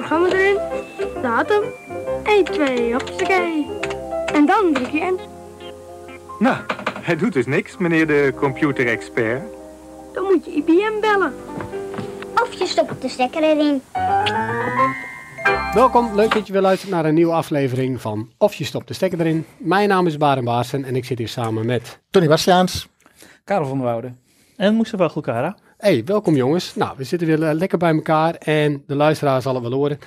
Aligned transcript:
programma 0.00 0.28
erin, 0.28 0.58
datum, 1.22 1.62
1, 2.24 2.44
2, 2.44 2.92
hoppakee. 2.92 3.66
En 4.32 4.46
dan 4.46 4.72
druk 4.72 4.90
je 4.90 4.98
in. 4.98 5.20
Nou, 6.38 6.56
hij 7.00 7.16
doet 7.16 7.32
dus 7.32 7.46
niks, 7.46 7.76
meneer 7.76 8.06
de 8.06 8.32
computerexpert. 8.36 9.42
Dan 10.12 10.24
moet 10.24 10.44
je 10.44 10.50
IBM 10.50 11.00
bellen. 11.00 11.34
Of 12.34 12.52
je 12.52 12.66
stopt 12.66 13.02
de 13.02 13.08
stekker 13.08 13.42
erin. 13.42 13.82
Welkom, 15.74 16.14
leuk 16.14 16.32
dat 16.34 16.46
je 16.46 16.52
weer 16.52 16.62
luistert 16.62 16.90
naar 16.90 17.04
een 17.04 17.14
nieuwe 17.14 17.32
aflevering 17.32 18.00
van 18.00 18.30
Of 18.38 18.54
je 18.54 18.64
stopt 18.64 18.88
de 18.88 18.94
stekker 18.94 19.20
erin. 19.20 19.46
Mijn 19.58 19.88
naam 19.88 20.06
is 20.06 20.16
Baren 20.16 20.44
Baarsen 20.44 20.84
en 20.84 20.96
ik 20.96 21.04
zit 21.04 21.18
hier 21.18 21.28
samen 21.28 21.66
met... 21.66 22.00
Tony 22.10 22.26
Bastiaans. 22.26 22.88
Karel 23.44 23.66
van 23.66 23.78
der 23.78 23.86
Woude. 23.86 24.12
En 24.56 24.76
Mustafa 24.76 25.08
Gulkara. 25.08 25.56
Hey, 25.80 26.04
welkom 26.04 26.36
jongens. 26.36 26.74
Nou, 26.74 26.94
we 26.96 27.04
zitten 27.04 27.28
weer 27.28 27.42
eh, 27.42 27.54
lekker 27.54 27.78
bij 27.78 27.94
elkaar 27.94 28.34
en 28.34 28.82
de 28.86 28.94
luisteraar 28.94 29.42
zal 29.42 29.54
het 29.54 29.62
wel 29.62 29.72
horen. 29.72 29.98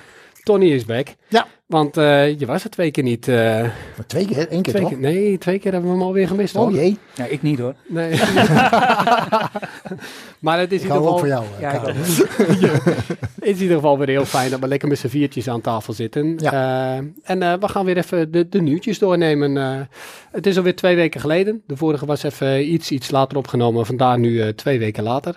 Tony 0.44 0.72
is 0.72 0.84
back. 0.84 1.08
Ja. 1.28 1.46
Want 1.66 1.96
eh, 1.96 2.38
je 2.38 2.46
was 2.46 2.64
er 2.64 2.70
twee 2.70 2.90
keer 2.90 3.02
niet. 3.02 3.28
eh, 3.28 3.34
Maar 3.60 4.06
twee 4.06 4.26
keer, 4.26 4.48
één 4.48 4.62
keer 4.62 4.72
twee 4.72 4.80
toch? 4.82 4.90
keer, 4.90 5.00
nee, 5.00 5.38
twee 5.38 5.58
keer 5.58 5.72
hebben 5.72 5.90
we 5.90 5.96
hem 5.96 6.06
alweer 6.06 6.26
gemist 6.28 6.56
Oh 6.56 6.62
hoor. 6.62 6.72
jee, 6.72 6.98
Ja, 7.14 7.24
ik 7.24 7.42
niet 7.42 7.58
hoor. 7.58 7.74
Nee. 7.88 8.10
maar 10.40 10.58
het 10.58 10.72
is 10.72 10.82
ik 10.82 10.88
in 10.88 10.94
ieder 10.94 10.96
hou 10.96 11.06
ook 11.06 11.14
geval, 11.18 11.18
voor 11.18 11.28
jou. 11.28 11.44
Ja, 11.60 11.72
ik 11.72 11.80
Karel. 11.80 11.94
het 11.96 12.06
is 13.48 13.56
in 13.56 13.62
ieder 13.62 13.76
geval 13.76 13.98
weer 13.98 14.08
heel 14.08 14.24
fijn 14.24 14.50
dat 14.50 14.60
we 14.60 14.68
lekker 14.68 14.88
met 14.88 14.98
z'n 14.98 15.06
viertjes 15.08 15.48
aan 15.48 15.60
tafel 15.60 15.92
zitten. 15.92 16.34
Ja. 16.38 16.52
Eh, 16.96 17.02
en 17.22 17.42
eh, 17.42 17.52
we 17.60 17.68
gaan 17.68 17.84
weer 17.84 17.96
even 17.96 18.32
de, 18.32 18.48
de 18.48 18.60
nieuwtjes 18.60 18.98
doornemen. 18.98 19.56
Eh, 19.56 19.80
het 20.32 20.46
is 20.46 20.56
alweer 20.56 20.76
twee 20.76 20.96
weken 20.96 21.20
geleden. 21.20 21.62
De 21.66 21.76
vorige 21.76 22.06
was 22.06 22.22
even 22.22 22.72
iets, 22.72 22.90
iets 22.90 23.10
later 23.10 23.38
opgenomen. 23.38 23.86
Vandaar 23.86 24.18
nu 24.18 24.40
eh, 24.40 24.48
twee 24.48 24.78
weken 24.78 25.02
later. 25.02 25.36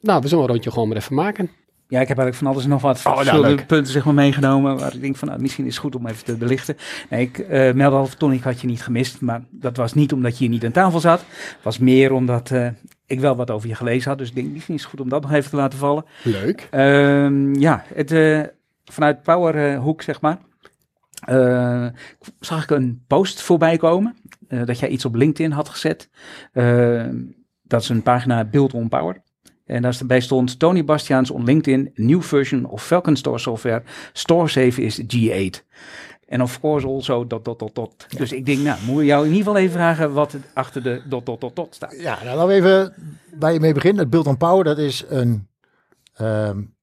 Nou, 0.00 0.20
we 0.22 0.28
zullen 0.28 0.44
een 0.44 0.50
rondje 0.50 0.70
gewoon 0.70 0.88
maar 0.88 0.96
even 0.96 1.14
maken. 1.14 1.50
Ja, 1.90 2.00
ik 2.00 2.08
heb 2.08 2.18
eigenlijk 2.18 2.34
van 2.36 2.46
alles 2.46 2.64
en 2.64 2.70
nog 2.70 2.82
wat 2.82 3.04
nou, 3.04 3.16
verschillende 3.16 3.64
punten 3.64 3.92
zeg 3.92 4.04
maar, 4.04 4.14
meegenomen. 4.14 4.78
Waar 4.78 4.94
ik 4.94 5.00
denk 5.00 5.16
van, 5.16 5.28
nou, 5.28 5.40
misschien 5.40 5.66
is 5.66 5.74
het 5.74 5.82
goed 5.82 5.94
om 5.94 6.06
even 6.06 6.24
te 6.24 6.36
belichten. 6.36 6.76
Nee, 7.10 7.20
ik 7.20 7.38
uh, 7.38 7.72
meld 7.72 7.92
al, 7.92 8.08
Tony, 8.18 8.34
ik 8.34 8.42
had 8.42 8.60
je 8.60 8.66
niet 8.66 8.82
gemist. 8.82 9.20
Maar 9.20 9.42
dat 9.50 9.76
was 9.76 9.94
niet 9.94 10.12
omdat 10.12 10.32
je 10.32 10.38
hier 10.38 10.48
niet 10.48 10.64
aan 10.64 10.70
tafel 10.70 11.00
zat. 11.00 11.20
Het 11.20 11.62
was 11.62 11.78
meer 11.78 12.12
omdat 12.12 12.50
uh, 12.50 12.68
ik 13.06 13.20
wel 13.20 13.36
wat 13.36 13.50
over 13.50 13.68
je 13.68 13.74
gelezen 13.74 14.08
had. 14.08 14.18
Dus 14.18 14.28
ik 14.28 14.34
denk, 14.34 14.52
misschien 14.52 14.74
is 14.74 14.80
het 14.80 14.90
goed 14.90 15.00
om 15.00 15.08
dat 15.08 15.22
nog 15.22 15.32
even 15.32 15.50
te 15.50 15.56
laten 15.56 15.78
vallen. 15.78 16.04
Leuk. 16.22 16.68
Uh, 16.74 17.54
ja, 17.54 17.84
het, 17.94 18.12
uh, 18.12 18.42
vanuit 18.84 19.22
Powerhoek, 19.22 20.02
zeg 20.02 20.20
maar. 20.20 20.38
Uh, 21.28 21.86
zag 22.40 22.62
ik 22.62 22.70
een 22.70 23.04
post 23.06 23.42
voorbij 23.42 23.76
komen. 23.76 24.16
Uh, 24.48 24.64
dat 24.64 24.78
jij 24.78 24.88
iets 24.88 25.04
op 25.04 25.14
LinkedIn 25.14 25.52
had 25.52 25.68
gezet. 25.68 26.10
Uh, 26.52 27.04
dat 27.62 27.82
is 27.82 27.88
een 27.88 28.02
pagina 28.02 28.44
Build 28.44 28.74
on 28.74 28.88
Power. 28.88 29.22
En 29.68 29.82
daarbij 29.82 30.20
stond 30.20 30.58
Tony 30.58 30.84
Bastiaans 30.84 31.30
on 31.30 31.44
LinkedIn, 31.44 31.90
new 31.94 32.22
version 32.22 32.64
of 32.64 32.86
Falcon 32.86 33.16
Store 33.16 33.38
software. 33.38 33.82
Store 34.12 34.48
save 34.48 34.82
is 34.82 35.00
G8. 35.00 35.66
En 36.26 36.42
of 36.42 36.60
course 36.60 36.86
also 36.86 37.26
dot 37.26 37.44
dot 37.44 37.58
dot 37.58 37.74
dot. 37.74 38.06
Ja. 38.08 38.18
Dus 38.18 38.32
ik 38.32 38.46
denk, 38.46 38.58
nou, 38.58 38.78
moet 38.86 39.00
ik 39.00 39.06
jou 39.06 39.24
in 39.24 39.30
ieder 39.32 39.44
geval 39.44 39.60
even 39.60 39.72
vragen 39.72 40.12
wat 40.12 40.32
er 40.32 40.40
achter 40.52 40.82
de 40.82 41.02
dot 41.08 41.26
dot 41.26 41.40
dot 41.40 41.56
dot 41.56 41.74
staat. 41.74 42.00
Ja, 42.00 42.18
nou 42.24 42.36
laten 42.36 42.46
we 42.46 42.54
even 42.54 42.94
waar 43.38 43.52
je 43.52 43.60
mee 43.60 43.72
begint. 43.72 43.98
Het 43.98 44.10
Build 44.10 44.26
on 44.26 44.36
Power, 44.36 44.64
dat 44.64 44.78
is 44.78 45.04
een 45.08 45.48
um, 46.20 46.74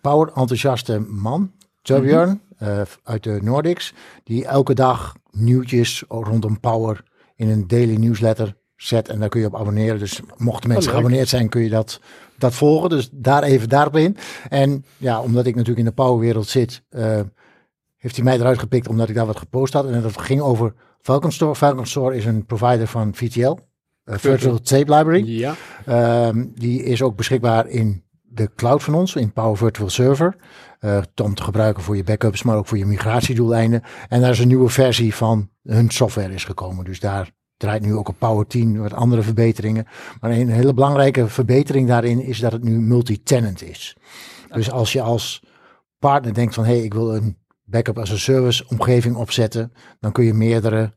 power 0.00 0.26
enthousiaste 0.26 0.98
man, 0.98 1.52
Torbjörn, 1.82 2.28
mm 2.28 2.40
-hmm. 2.58 2.68
uh, 2.68 2.82
uit 3.02 3.22
de 3.22 3.38
Nordics, 3.42 3.94
die 4.24 4.46
elke 4.46 4.74
dag 4.74 5.16
nieuwtjes 5.30 6.04
rondom 6.08 6.60
power 6.60 7.02
in 7.36 7.48
een 7.48 7.66
daily 7.66 7.96
newsletter 7.96 8.56
zet 8.82 9.08
en 9.08 9.20
daar 9.20 9.28
kun 9.28 9.40
je 9.40 9.46
op 9.46 9.56
abonneren. 9.56 9.98
Dus 9.98 10.20
mochten 10.36 10.68
mensen 10.68 10.90
oh, 10.90 10.96
geabonneerd 10.96 11.28
zijn, 11.28 11.48
kun 11.48 11.62
je 11.62 11.68
dat, 11.68 12.00
dat 12.38 12.54
volgen. 12.54 12.88
Dus 12.88 13.08
daar 13.12 13.42
even 13.42 13.68
daarop 13.68 13.96
in. 13.96 14.16
En 14.48 14.84
ja, 14.96 15.20
omdat 15.20 15.46
ik 15.46 15.54
natuurlijk 15.54 15.78
in 15.78 15.94
de 15.94 16.02
powerwereld 16.02 16.48
zit, 16.48 16.82
uh, 16.90 17.20
heeft 17.96 18.16
hij 18.16 18.24
mij 18.24 18.38
eruit 18.38 18.58
gepikt 18.58 18.88
omdat 18.88 19.08
ik 19.08 19.14
daar 19.14 19.26
wat 19.26 19.38
gepost 19.38 19.72
had. 19.72 19.86
En 19.86 20.02
dat 20.02 20.20
ging 20.20 20.40
over 20.40 20.74
Falcon 21.00 21.32
Store. 21.32 21.54
Falcon 21.54 21.86
Store 21.86 22.16
is 22.16 22.24
een 22.24 22.46
provider 22.46 22.86
van 22.86 23.14
VTL, 23.14 23.56
uh, 24.04 24.14
Virtual 24.16 24.60
Tape 24.60 24.94
Library. 24.94 25.24
Ja. 25.26 25.54
Uh, 25.88 26.44
die 26.54 26.82
is 26.82 27.02
ook 27.02 27.16
beschikbaar 27.16 27.68
in 27.68 28.02
de 28.22 28.50
cloud 28.54 28.82
van 28.82 28.94
ons, 28.94 29.14
in 29.14 29.32
Power 29.32 29.56
Virtual 29.56 29.90
Server. 29.90 30.36
Uh, 30.80 31.00
om 31.22 31.34
te 31.34 31.42
gebruiken 31.42 31.82
voor 31.82 31.96
je 31.96 32.04
backups, 32.04 32.42
maar 32.42 32.56
ook 32.56 32.66
voor 32.66 32.78
je 32.78 32.86
migratiedoeleinden. 32.86 33.82
En 34.08 34.20
daar 34.20 34.30
is 34.30 34.38
een 34.38 34.48
nieuwe 34.48 34.68
versie 34.68 35.14
van 35.14 35.50
hun 35.62 35.90
software 35.90 36.34
is 36.34 36.44
gekomen. 36.44 36.84
Dus 36.84 37.00
daar 37.00 37.30
draait 37.60 37.82
nu 37.82 37.94
ook 37.94 38.08
op 38.08 38.18
Power 38.18 38.46
10 38.46 38.80
wat 38.80 38.92
andere 38.94 39.22
verbeteringen. 39.22 39.86
Maar 40.20 40.30
een 40.30 40.48
hele 40.48 40.74
belangrijke 40.74 41.28
verbetering 41.28 41.88
daarin 41.88 42.20
is 42.20 42.38
dat 42.38 42.52
het 42.52 42.64
nu 42.64 42.80
multi-tenant 42.80 43.62
is. 43.62 43.96
Dus 44.52 44.70
als 44.70 44.92
je 44.92 45.02
als 45.02 45.42
partner 45.98 46.34
denkt 46.34 46.54
van 46.54 46.64
hé, 46.64 46.72
hey, 46.72 46.84
ik 46.84 46.94
wil 46.94 47.14
een 47.14 47.36
backup 47.64 47.98
as 47.98 48.12
a 48.12 48.16
service 48.16 48.64
omgeving 48.68 49.16
opzetten, 49.16 49.72
dan 50.00 50.12
kun 50.12 50.24
je 50.24 50.34
meerdere 50.34 50.92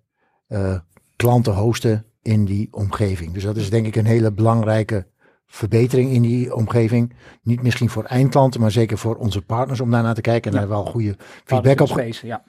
uh, 0.47 0.77
klanten 1.15 1.53
hosten 1.53 2.05
in 2.21 2.45
die 2.45 2.67
omgeving. 2.71 3.33
Dus 3.33 3.43
dat 3.43 3.57
is 3.57 3.69
denk 3.69 3.85
ik 3.85 3.95
een 3.95 4.05
hele 4.05 4.31
belangrijke 4.31 5.07
verbetering 5.45 6.11
in 6.11 6.21
die 6.21 6.55
omgeving. 6.55 7.13
Niet 7.41 7.61
misschien 7.61 7.89
voor 7.89 8.03
eindklanten, 8.03 8.61
maar 8.61 8.71
zeker 8.71 8.97
voor 8.97 9.15
onze 9.15 9.41
partners 9.41 9.79
om 9.79 9.91
daarnaar 9.91 10.15
te 10.15 10.21
kijken. 10.21 10.51
En 10.51 10.57
ja. 10.57 10.63
daar 10.63 10.75
wel 10.75 10.85
goede 10.85 11.15
feedback 11.45 11.81
op, 11.81 11.87
space, 11.87 12.27
ja. 12.27 12.43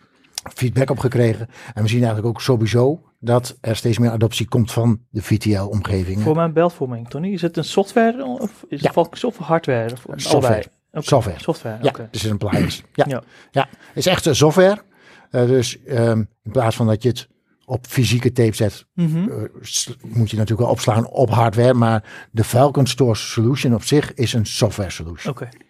Feedback 0.55 0.91
op 0.91 0.99
gekregen. 0.99 1.49
En 1.75 1.83
we 1.83 1.89
zien 1.89 2.05
eigenlijk 2.05 2.27
ook 2.27 2.41
sowieso 2.41 3.03
dat 3.21 3.57
er 3.61 3.77
steeds 3.77 3.99
meer 3.99 4.11
adoptie 4.11 4.49
komt 4.49 4.73
van 4.73 5.01
de 5.11 5.23
VTL-omgeving. 5.23 6.23
Voor 6.23 6.37
mijn 6.37 6.53
beeldvorming, 6.53 7.09
Tony, 7.09 7.33
is 7.33 7.43
het 7.43 7.57
een 7.57 7.65
software 7.65 8.25
of 8.25 8.65
is 8.69 8.83
het 8.83 8.95
ja. 8.95 9.05
software 9.11 9.45
hardware? 9.45 9.93
Of 9.93 10.01
software. 10.17 10.65
Okay. 10.93 11.03
Software. 11.03 11.41
Software, 11.41 11.79
ja, 11.83 11.89
okay. 11.89 12.05
het 12.05 12.15
is 12.15 12.25
een 12.25 12.33
appliance. 12.33 12.83
Ja, 12.93 13.05
ja. 13.09 13.23
ja. 13.51 13.69
het 13.71 13.97
is 13.97 14.07
echt 14.07 14.27
een 14.27 14.37
software. 14.37 14.83
Uh, 15.31 15.47
dus 15.47 15.79
um, 15.89 16.29
in 16.43 16.53
plaats 16.53 16.77
van 16.77 16.87
dat 16.87 17.03
je 17.03 17.09
het 17.09 17.29
op 17.65 17.87
fysieke 17.87 18.33
tape 18.33 18.55
zet, 18.55 18.87
mm 18.95 19.07
-hmm. 19.07 19.29
uh, 19.29 19.37
moet 20.03 20.31
je 20.31 20.37
natuurlijk 20.37 20.61
wel 20.61 20.69
opslaan 20.69 21.09
op 21.09 21.31
hardware. 21.31 21.75
Maar 21.75 22.29
de 22.31 22.45
Falcon 22.45 22.87
Store 22.87 23.15
Solution 23.15 23.75
op 23.75 23.83
zich 23.83 24.15
is 24.15 24.33
een 24.33 24.47
software 24.47 24.91
solution. 24.91 25.33
Oké. 25.33 25.43
Okay. 25.45 25.61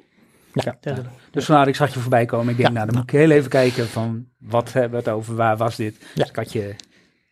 Ja. 0.55 0.77
ja. 0.81 0.97
Dus 1.31 1.45
vandaar, 1.45 1.69
ik 1.69 1.77
zag 1.77 1.95
je 1.95 2.01
voorbij 2.01 2.25
komen. 2.25 2.49
Ik 2.49 2.57
denk, 2.57 2.73
nou, 2.73 2.87
dan 2.87 2.95
moet 2.95 3.13
ik 3.13 3.19
heel 3.19 3.31
even 3.31 3.51
kijken 3.51 3.89
van, 3.89 4.27
wat 4.39 4.73
hebben 4.73 4.91
we 4.91 4.97
het 4.97 5.09
over, 5.09 5.35
waar 5.35 5.57
was 5.57 5.77
dit? 5.77 5.97
Dus 6.15 6.29
ik 6.29 6.37
had 6.37 6.53
je 6.53 6.75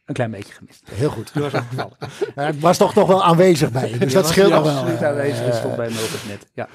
een 0.04 0.14
klein 0.14 0.30
beetje 0.30 0.52
gemist. 0.52 0.90
Heel 0.90 1.10
goed. 1.10 1.30
Je 1.34 1.40
was 1.40 1.54
opgevallen. 1.54 1.96
ik 2.54 2.60
was 2.60 2.76
toch 2.76 2.94
nog 2.94 3.08
wel 3.08 3.24
aanwezig 3.24 3.70
bij 3.70 3.90
je, 3.90 3.98
dus 3.98 4.12
dat 4.12 4.28
scheelt 4.28 4.52
nog 4.52 4.62
wel. 4.64 4.76
absoluut 4.76 5.02
aanwezig, 5.02 5.46
dat 5.46 5.54
stond 5.54 5.76
bij 5.76 5.88
me 5.88 5.94
op 5.94 6.10
het 6.10 6.28
net. 6.28 6.50
Ja. 6.54 6.68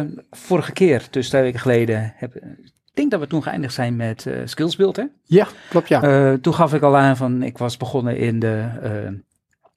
Uh, 0.00 0.10
vorige 0.30 0.72
keer, 0.72 1.06
dus 1.10 1.28
twee 1.28 1.42
weken 1.42 1.60
geleden, 1.60 2.12
heb, 2.16 2.36
ik 2.36 2.94
denk 2.94 3.10
dat 3.10 3.20
we 3.20 3.26
toen 3.26 3.42
geëindigd 3.42 3.74
zijn 3.74 3.96
met 3.96 4.24
uh, 4.24 4.40
Skillsbuild, 4.44 4.96
hè? 4.96 5.04
Ja, 5.24 5.48
klopt, 5.68 5.88
ja. 5.88 6.30
Uh, 6.32 6.38
toen 6.38 6.54
gaf 6.54 6.74
ik 6.74 6.82
al 6.82 6.96
aan 6.96 7.16
van, 7.16 7.42
ik 7.42 7.58
was 7.58 7.76
begonnen 7.76 8.16
in 8.16 8.38
de 8.38 9.20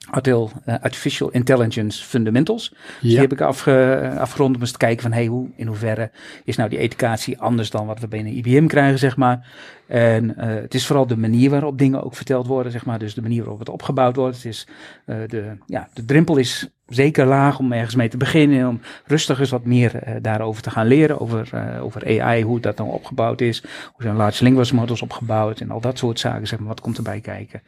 Artificial 0.09 1.30
Intelligence 1.30 2.03
Fundamentals. 2.03 2.69
Dus 2.69 3.09
die 3.09 3.19
heb 3.19 3.31
ik 3.31 3.41
afge, 3.41 4.12
afgerond 4.19 4.56
om 4.56 4.62
eens 4.62 4.72
te 4.72 4.78
kijken 4.78 5.02
van 5.02 5.12
hey, 5.12 5.25
hoe, 5.25 5.50
in 5.56 5.68
hoeverre 5.68 6.12
is 6.44 6.56
nou 6.56 6.69
die 6.69 6.80
educatie 6.80 7.40
anders 7.40 7.69
dan 7.69 7.86
wat 7.86 8.00
we 8.00 8.08
binnen 8.08 8.34
IBM 8.34 8.66
krijgen, 8.66 9.00
zeg 9.00 9.18
maar. 9.18 9.47
En 9.88 10.24
uh, 10.24 10.46
het 10.46 10.74
is 10.74 10.86
vooral 10.86 11.08
de 11.08 11.18
manier 11.18 11.50
waarop 11.50 11.78
dingen 11.78 12.03
ook 12.03 12.16
verteld 12.16 12.47
worden, 12.47 12.72
zeg 12.72 12.86
maar. 12.86 13.00
Dus 13.00 13.13
de 13.13 13.22
manier 13.22 13.42
waarop 13.42 13.59
het 13.59 13.69
opgebouwd 13.69 14.16
wordt. 14.16 14.36
Het 14.36 14.46
is, 14.46 14.68
uh, 15.06 15.18
de, 15.28 15.58
ja, 15.66 15.90
de 15.94 16.06
drempel 16.06 16.38
is 16.38 16.69
zeker 16.94 17.26
laag 17.26 17.59
om 17.59 17.72
ergens 17.72 17.96
mee 17.96 18.08
te 18.08 18.18
beginnen. 18.18 18.68
Om 18.68 18.80
rustig 19.06 19.40
eens 19.40 19.50
wat 19.50 19.66
meer 19.66 20.08
uh, 20.08 20.16
daarover 20.22 20.62
te 20.62 20.70
gaan 20.70 20.88
leren. 20.88 21.20
Over, 21.20 21.50
uh, 21.54 21.84
over 21.84 22.22
AI, 22.22 22.44
hoe 22.44 22.59
dat 22.59 22.78
dan 22.78 22.88
opgebouwd 22.88 23.42
is. 23.42 23.62
Hoe 23.62 24.04
zijn 24.04 24.16
large 24.16 24.44
language 24.44 24.76
models 24.76 25.02
opgebouwd. 25.02 25.59
En 25.59 25.72
al 25.72 25.81
dat 25.81 25.98
soort 25.98 26.20
zaken, 26.20 26.48
zeg 26.48 26.59
maar. 26.59 26.68
Wat 26.68 26.81
komt 26.81 26.98
erbij 26.98 27.20
kijken. 27.20 27.62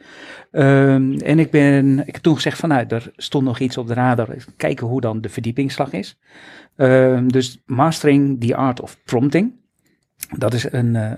Um, 0.52 1.20
en 1.20 1.38
ik 1.38 1.50
ben, 1.50 1.98
ik 2.06 2.14
heb 2.14 2.22
toen 2.22 2.34
gezegd 2.34 2.58
van, 2.58 2.68
nou, 2.68 2.84
er 2.88 3.12
stond 3.16 3.44
nog 3.44 3.58
iets 3.58 3.76
op 3.76 3.86
de 3.86 3.94
radar. 3.94 4.28
Kijken 4.56 4.86
hoe 4.86 5.00
dan 5.00 5.20
de 5.20 5.28
verdiepingsslag 5.28 5.92
is. 5.92 6.18
Um, 6.76 7.32
dus 7.32 7.62
mastering 7.66 8.40
the 8.40 8.56
art 8.56 8.80
of 8.80 8.96
prompting. 9.04 9.52
Dat 10.38 10.54
is 10.54 10.72
een, 10.72 10.94
uh, 10.94 11.12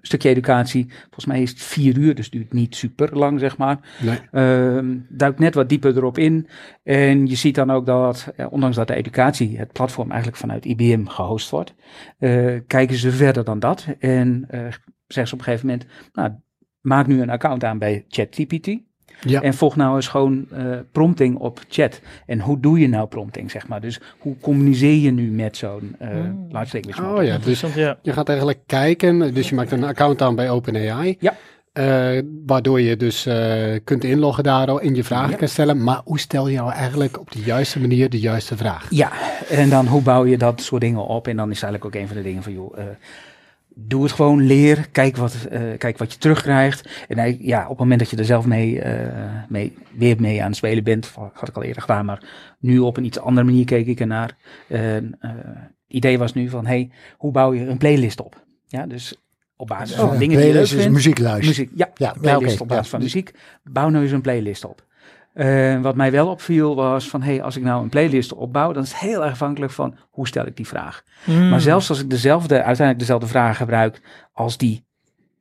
stukje 0.00 0.28
educatie. 0.28 0.86
Volgens 0.88 1.26
mij 1.26 1.42
is 1.42 1.50
het 1.50 1.62
vier 1.62 1.98
uur, 1.98 2.14
dus 2.14 2.30
duurt 2.30 2.52
niet 2.52 2.76
super 2.76 3.18
lang, 3.18 3.40
zeg 3.40 3.56
maar. 3.56 3.78
Nee. 4.02 4.18
Uh, 4.32 4.96
duikt 5.08 5.38
net 5.38 5.54
wat 5.54 5.68
dieper 5.68 5.96
erop 5.96 6.18
in. 6.18 6.48
En 6.82 7.26
je 7.26 7.34
ziet 7.34 7.54
dan 7.54 7.70
ook 7.70 7.86
dat, 7.86 8.32
ondanks 8.50 8.76
dat 8.76 8.88
de 8.88 8.94
educatie, 8.94 9.58
het 9.58 9.72
platform 9.72 10.08
eigenlijk 10.10 10.40
vanuit 10.40 10.64
IBM 10.64 11.06
gehost 11.06 11.50
wordt, 11.50 11.74
uh, 12.18 12.60
kijken 12.66 12.96
ze 12.96 13.10
verder 13.10 13.44
dan 13.44 13.58
dat. 13.58 13.86
En 13.98 14.46
uh, 14.50 14.60
zeggen 15.06 15.28
ze 15.28 15.32
op 15.32 15.38
een 15.38 15.44
gegeven 15.44 15.66
moment, 15.66 15.86
nou, 16.12 16.32
maak 16.80 17.06
nu 17.06 17.22
een 17.22 17.30
account 17.30 17.64
aan 17.64 17.78
bij 17.78 18.04
ChatGPT. 18.08 18.78
Ja. 19.20 19.42
En 19.42 19.54
volg 19.54 19.76
nou 19.76 19.96
eens 19.96 20.08
gewoon 20.08 20.46
uh, 20.52 20.76
prompting 20.92 21.36
op 21.38 21.60
chat. 21.68 22.00
En 22.26 22.40
hoe 22.40 22.60
doe 22.60 22.78
je 22.78 22.88
nou 22.88 23.06
prompting, 23.08 23.50
zeg 23.50 23.68
maar? 23.68 23.80
Dus 23.80 24.00
hoe 24.18 24.34
communiceer 24.40 24.96
je 24.96 25.10
nu 25.10 25.30
met 25.30 25.56
zo'n 25.56 25.96
uh, 26.02 26.08
Hmm. 26.08 26.46
large 26.50 26.80
language 26.80 27.14
Oh 27.16 27.24
ja, 27.24 27.38
dus 27.38 27.64
ja. 27.74 27.98
je 28.02 28.12
gaat 28.12 28.28
eigenlijk 28.28 28.58
kijken, 28.66 29.34
dus 29.34 29.48
je 29.48 29.54
maakt 29.54 29.72
een 29.72 29.84
account 29.84 30.22
aan 30.22 30.34
bij 30.34 30.50
OpenAI. 30.50 31.16
Ja. 31.20 31.34
eh, 31.72 32.22
waardoor 32.46 32.80
je 32.80 32.96
dus 32.96 33.26
eh, 33.26 33.78
kunt 33.84 34.04
inloggen 34.04 34.44
daar 34.44 34.68
en 34.68 34.94
je 34.94 35.04
vragen 35.04 35.30
Ja. 35.30 35.36
kan 35.36 35.48
stellen. 35.48 35.82
Maar 35.84 36.00
hoe 36.04 36.18
stel 36.18 36.48
je 36.48 36.56
nou 36.56 36.72
eigenlijk 36.72 37.20
op 37.20 37.30
de 37.32 37.40
juiste 37.40 37.80
manier 37.80 38.10
de 38.10 38.20
juiste 38.20 38.56
vraag? 38.56 38.86
Ja, 38.90 39.10
en 39.48 39.68
dan 39.68 39.86
hoe 39.86 40.02
bouw 40.02 40.24
je 40.26 40.38
dat 40.38 40.60
soort 40.60 40.80
dingen 40.80 41.06
op? 41.06 41.28
En 41.28 41.36
dan 41.36 41.50
is 41.50 41.62
eigenlijk 41.62 41.84
ook 41.84 42.00
een 42.02 42.06
van 42.08 42.16
de 42.16 42.22
dingen 42.22 42.42
van, 42.42 42.52
joh, 42.52 42.78
eh, 42.78 42.84
doe 43.78 44.02
het 44.02 44.12
gewoon, 44.12 44.42
leer, 44.46 44.88
kijk 44.92 45.16
wat, 45.16 45.34
eh, 45.50 45.60
kijk 45.78 45.98
wat 45.98 46.12
je 46.12 46.18
terugkrijgt. 46.18 47.04
En 47.08 47.18
hij- 47.18 47.38
ja, 47.40 47.62
op 47.62 47.68
het 47.68 47.78
moment 47.78 47.98
dat 48.00 48.10
je 48.10 48.16
er 48.16 48.24
zelf 48.24 48.46
mee, 48.46 48.80
eh, 48.80 49.42
mee, 49.48 49.74
weer 49.96 50.20
mee 50.20 50.40
aan 50.42 50.46
het 50.48 50.56
spelen 50.56 50.84
bent, 50.84 51.12
had 51.32 51.48
ik 51.48 51.56
al 51.56 51.62
eerder 51.62 51.82
gedaan, 51.82 52.04
maar 52.04 52.22
nu 52.58 52.78
op 52.78 52.96
een 52.96 53.04
iets 53.04 53.18
andere 53.18 53.46
manier 53.46 53.64
keek 53.64 53.86
ik 53.86 54.00
ernaar. 54.00 54.36
Eh, 54.68 54.80
het 54.80 55.70
idee 55.86 56.18
was 56.18 56.34
nu 56.34 56.48
van, 56.48 56.66
hey, 56.66 56.90
hoe 57.16 57.32
bouw 57.32 57.52
je 57.54 57.66
een 57.66 57.78
playlist 57.78 58.20
op? 58.20 58.44
Ja, 58.66 58.86
dus 58.86 59.20
op 59.56 59.66
basis 59.66 59.96
van 59.96 60.04
Oh, 60.04 60.10
dingen 60.18 60.28
die 60.28 60.28
je 60.28 60.36
leuk 60.36 60.50
playlist 60.50 60.72
is 60.72 60.78
vindt. 60.78 60.94
Muziek, 61.46 61.70
ja, 61.74 61.90
Ja, 61.94 62.14
playlist 62.20 62.60
op 62.60 62.68
basis 62.68 62.84
ja. 62.84 62.90
van 62.90 63.00
muziek. 63.00 63.30
Bouw 63.64 63.88
nou 63.88 64.02
eens 64.02 64.12
een 64.12 64.20
playlist 64.20 64.64
op. 64.64 64.84
Eh, 65.36 65.80
wat 65.80 65.94
mij 65.96 66.10
wel 66.10 66.28
opviel 66.28 66.74
was 66.74 67.08
van, 67.08 67.22
hey, 67.22 67.42
als 67.42 67.56
ik 67.56 67.62
nou 67.62 67.82
een 67.82 67.88
playlist 67.88 68.32
opbouw, 68.34 68.72
dan 68.72 68.82
is 68.82 68.92
het 68.92 69.00
heel 69.00 69.22
erg 69.22 69.32
afhankelijk 69.32 69.72
van 69.72 69.96
hoe 70.10 70.26
stel 70.26 70.46
ik 70.46 70.56
die 70.56 70.66
vraag. 70.66 71.02
Hmm. 71.24 71.48
Maar 71.48 71.60
zelfs 71.60 71.88
als 71.88 72.00
ik 72.00 72.10
dezelfde, 72.10 72.54
uiteindelijk 72.54 72.98
dezelfde 72.98 73.26
vraag 73.26 73.56
gebruik 73.56 74.00
als 74.32 74.56
die 74.56 74.84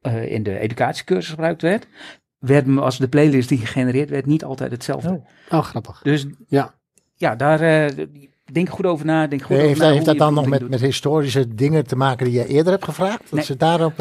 eh, 0.01 0.31
in 0.31 0.43
de 0.43 0.59
educatiecursus 0.59 1.29
gebruikt 1.29 1.61
werd, 1.61 1.87
werd 2.39 2.65
me 2.65 2.81
als 2.81 2.97
de 2.97 3.07
playlist 3.07 3.49
die 3.49 3.57
gegenereerd 3.57 4.09
werd 4.09 4.25
niet 4.25 4.43
altijd 4.43 4.71
hetzelfde. 4.71 5.09
Oh. 5.09 5.59
Oh, 5.59 5.63
grappig. 5.63 5.99
Dus 6.03 6.25
Ja. 6.47 6.73
ja, 7.15 7.35
daar 7.35 7.61
eh, 7.61 8.05
denk 8.51 8.69
goed 8.69 8.85
over 8.85 9.05
na. 9.05 9.27
Denk 9.27 9.41
goed 9.41 9.57
heeft 9.57 9.63
over 9.63 9.77
dat, 9.77 9.87
na 9.87 9.93
heeft 9.93 10.05
dat 10.05 10.17
dan 10.17 10.33
nog 10.33 10.47
met, 10.47 10.69
met 10.69 10.81
historische 10.81 11.55
dingen 11.55 11.87
te 11.87 11.95
maken 11.95 12.25
die 12.25 12.35
je 12.35 12.47
eerder 12.47 12.71
hebt 12.71 12.85
gevraagd? 12.85 13.21
Dat 13.21 13.31
Nee. 13.31 13.43
ze 13.43 13.57
daarop... 13.57 13.97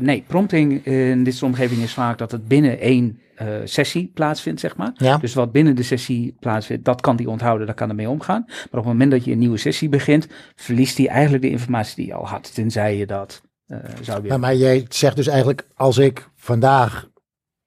nee, 0.00 0.24
prompting 0.26 0.84
in 0.84 1.24
dit 1.24 1.34
soort 1.34 1.52
omgeving 1.52 1.82
is 1.82 1.94
vaak 1.94 2.18
dat 2.18 2.30
het 2.30 2.48
binnen 2.48 2.80
één 2.80 3.18
eh, 3.36 3.46
sessie 3.64 4.10
plaatsvindt, 4.14 4.60
zeg 4.60 4.76
maar. 4.76 4.92
ja? 4.94 5.16
Dus 5.16 5.34
wat 5.34 5.52
binnen 5.52 5.76
de 5.76 5.82
sessie 5.82 6.36
plaatsvindt, 6.40 6.84
dat 6.84 7.00
kan 7.00 7.16
die 7.16 7.28
onthouden, 7.28 7.66
daar 7.66 7.76
kan 7.76 7.88
ermee 7.88 8.08
omgaan. 8.08 8.44
Maar 8.46 8.64
op 8.64 8.72
het 8.72 8.84
moment 8.84 9.10
dat 9.10 9.24
je 9.24 9.32
een 9.32 9.38
nieuwe 9.38 9.56
sessie 9.56 9.88
begint, 9.88 10.26
verliest 10.54 10.96
hij 10.96 11.08
eigenlijk 11.08 11.42
de 11.42 11.50
informatie 11.50 11.96
die 11.96 12.06
je 12.06 12.14
al 12.14 12.28
had. 12.28 12.54
Tenzij 12.54 12.96
je 12.96 13.06
dat 13.06 13.42
eh, 13.66 13.78
zou 14.02 14.22
willen. 14.22 14.40
Maar, 14.40 14.50
maar 14.50 14.58
jij 14.58 14.86
zegt 14.88 15.16
dus 15.16 15.26
eigenlijk, 15.26 15.68
als 15.74 15.98
ik 15.98 16.28
vandaag 16.36 17.08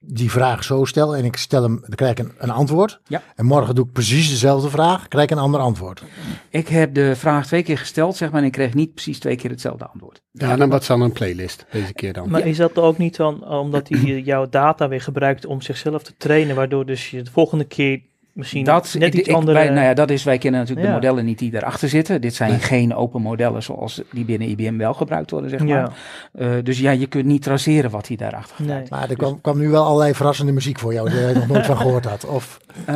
die 0.10 0.32
vraag 0.32 0.64
zo 0.64 0.86
stel 0.86 1.16
en 1.16 1.26
ik 1.26 1.36
stel 1.36 1.64
hem, 1.64 1.80
dan 1.82 1.96
krijg 1.96 2.12
ik 2.12 2.20
een, 2.20 2.32
een 2.38 2.50
antwoord. 2.50 3.00
Ja. 3.08 3.24
En 3.36 3.46
morgen 3.46 3.76
doe 3.76 3.86
ik 3.86 3.92
precies 3.92 4.30
dezelfde 4.30 4.70
vraag, 4.70 5.08
krijg 5.08 5.26
ik 5.26 5.32
een 5.32 5.44
ander 5.44 5.60
antwoord. 5.60 6.04
Ik 6.50 6.68
heb 6.68 6.94
de 6.94 7.16
vraag 7.16 7.46
twee 7.46 7.64
keer 7.64 7.78
gesteld, 7.78 8.16
zeg 8.16 8.32
maar, 8.32 8.40
en 8.40 8.46
ik 8.46 8.52
kreeg 8.52 8.74
niet 8.74 8.94
precies 8.94 9.20
twee 9.20 9.36
keer 9.36 9.50
hetzelfde 9.50 9.86
antwoord. 9.86 10.22
Ja, 10.32 10.52
en 10.52 10.60
dan 10.60 10.70
wat 10.70 10.82
is 10.82 10.88
dan 10.88 11.02
een 11.02 11.12
playlist 11.12 11.66
deze 11.72 11.94
keer 11.94 12.14
dan? 12.14 12.30
Maar 12.30 12.48
is 12.48 12.58
dat 12.58 12.78
ook 12.78 12.98
niet 12.98 13.16
dan 13.16 13.48
omdat 13.48 13.90
hij 13.90 14.22
jouw 14.32 14.50
data 14.50 14.88
weer 14.88 15.02
gebruikt 15.02 15.46
om 15.46 15.62
zichzelf 15.62 16.04
te 16.04 16.14
trainen, 16.18 16.56
waardoor 16.56 16.86
dus 16.86 17.10
je 17.10 17.22
de 17.22 17.32
volgende 17.32 17.66
keer 17.66 18.02
misschien 18.38 18.64
Dat, 18.64 18.96
net 19.00 19.08
ik- 19.14 19.20
iets 19.20 19.28
ik- 19.28 19.36
andere... 19.36 19.58
wij, 19.58 19.70
nou 19.70 19.86
ja, 19.86 19.94
dat 19.94 20.10
is, 20.10 20.24
wij 20.24 20.38
kennen 20.38 20.60
natuurlijk 20.60 20.88
Ja. 20.88 20.94
de 20.94 21.00
modellen 21.00 21.26
niet 21.26 21.40
die 21.40 21.56
erachter 21.56 21.90
zitten. 21.90 22.22
Dit 22.22 22.36
zijn 22.36 22.50
Nee. 22.52 22.60
geen 22.60 22.96
open 22.96 23.22
modellen 23.22 23.64
zoals 23.64 24.02
die 24.12 24.26
binnen 24.26 24.50
IBM 24.50 24.78
wel 24.78 24.94
gebruikt 24.94 25.32
worden, 25.32 25.50
zeg 25.50 25.60
maar. 25.60 25.68
ja, 25.70 25.92
Eh, 26.34 26.50
dus 26.64 26.80
ja, 26.80 26.92
je 26.92 27.08
kunt 27.08 27.26
niet 27.26 27.42
traceren 27.42 27.92
wat 27.92 28.08
hij 28.08 28.18
daarachter 28.18 28.56
gebruikt. 28.56 28.90
nee. 28.90 29.00
Maar 29.00 29.10
er 29.10 29.16
kwam, 29.16 29.42
kwam 29.42 29.58
nu 29.58 29.70
wel 29.70 29.84
allerlei 29.86 30.14
verrassende 30.14 30.52
muziek 30.52 30.80
voor 30.80 30.94
jou, 30.94 31.10
die 31.10 31.20
je 31.20 31.34
nog 31.34 31.48
nooit 31.48 31.66
van 31.66 31.78
gehoord 31.78 32.06
had. 32.06 32.26
Of, 32.26 32.60
Eh, 32.86 32.96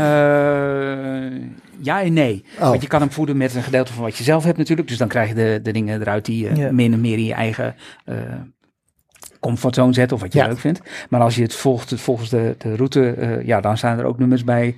ja 1.79 2.01
en 2.01 2.13
nee. 2.13 2.43
oh, 2.59 2.69
Want 2.69 2.81
je 2.81 2.87
kan 2.87 3.01
hem 3.01 3.11
voeden 3.11 3.37
met 3.37 3.55
een 3.55 3.63
gedeelte 3.63 3.93
van 3.93 4.03
wat 4.03 4.17
je 4.17 4.23
zelf 4.23 4.43
hebt 4.43 4.57
natuurlijk. 4.57 4.87
Dus 4.87 4.97
dan 4.97 5.07
krijg 5.07 5.27
je 5.29 5.35
de, 5.35 5.59
de 5.63 5.71
dingen 5.71 6.01
eruit 6.01 6.25
die 6.25 6.43
je 6.43 6.55
Ja. 6.55 6.71
min 6.71 6.93
en 6.93 7.01
meer 7.01 7.17
in 7.17 7.25
je 7.25 7.33
eigen 7.33 7.75
eh 8.05 8.15
comfortzone 9.41 9.93
zet 9.93 10.11
of 10.11 10.21
wat 10.21 10.33
je 10.33 10.39
Ja. 10.39 10.47
leuk 10.47 10.59
vindt. 10.59 10.81
Maar 11.09 11.21
als 11.21 11.35
je 11.35 11.41
het 11.41 11.55
volgt 11.55 11.89
het 11.89 12.01
volgens 12.01 12.29
de, 12.29 12.55
de 12.57 12.75
route, 12.75 13.11
eh, 13.11 13.45
ja, 13.45 13.61
dan 13.61 13.77
staan 13.77 13.99
er 13.99 14.05
ook 14.05 14.19
nummers 14.19 14.43
bij. 14.43 14.75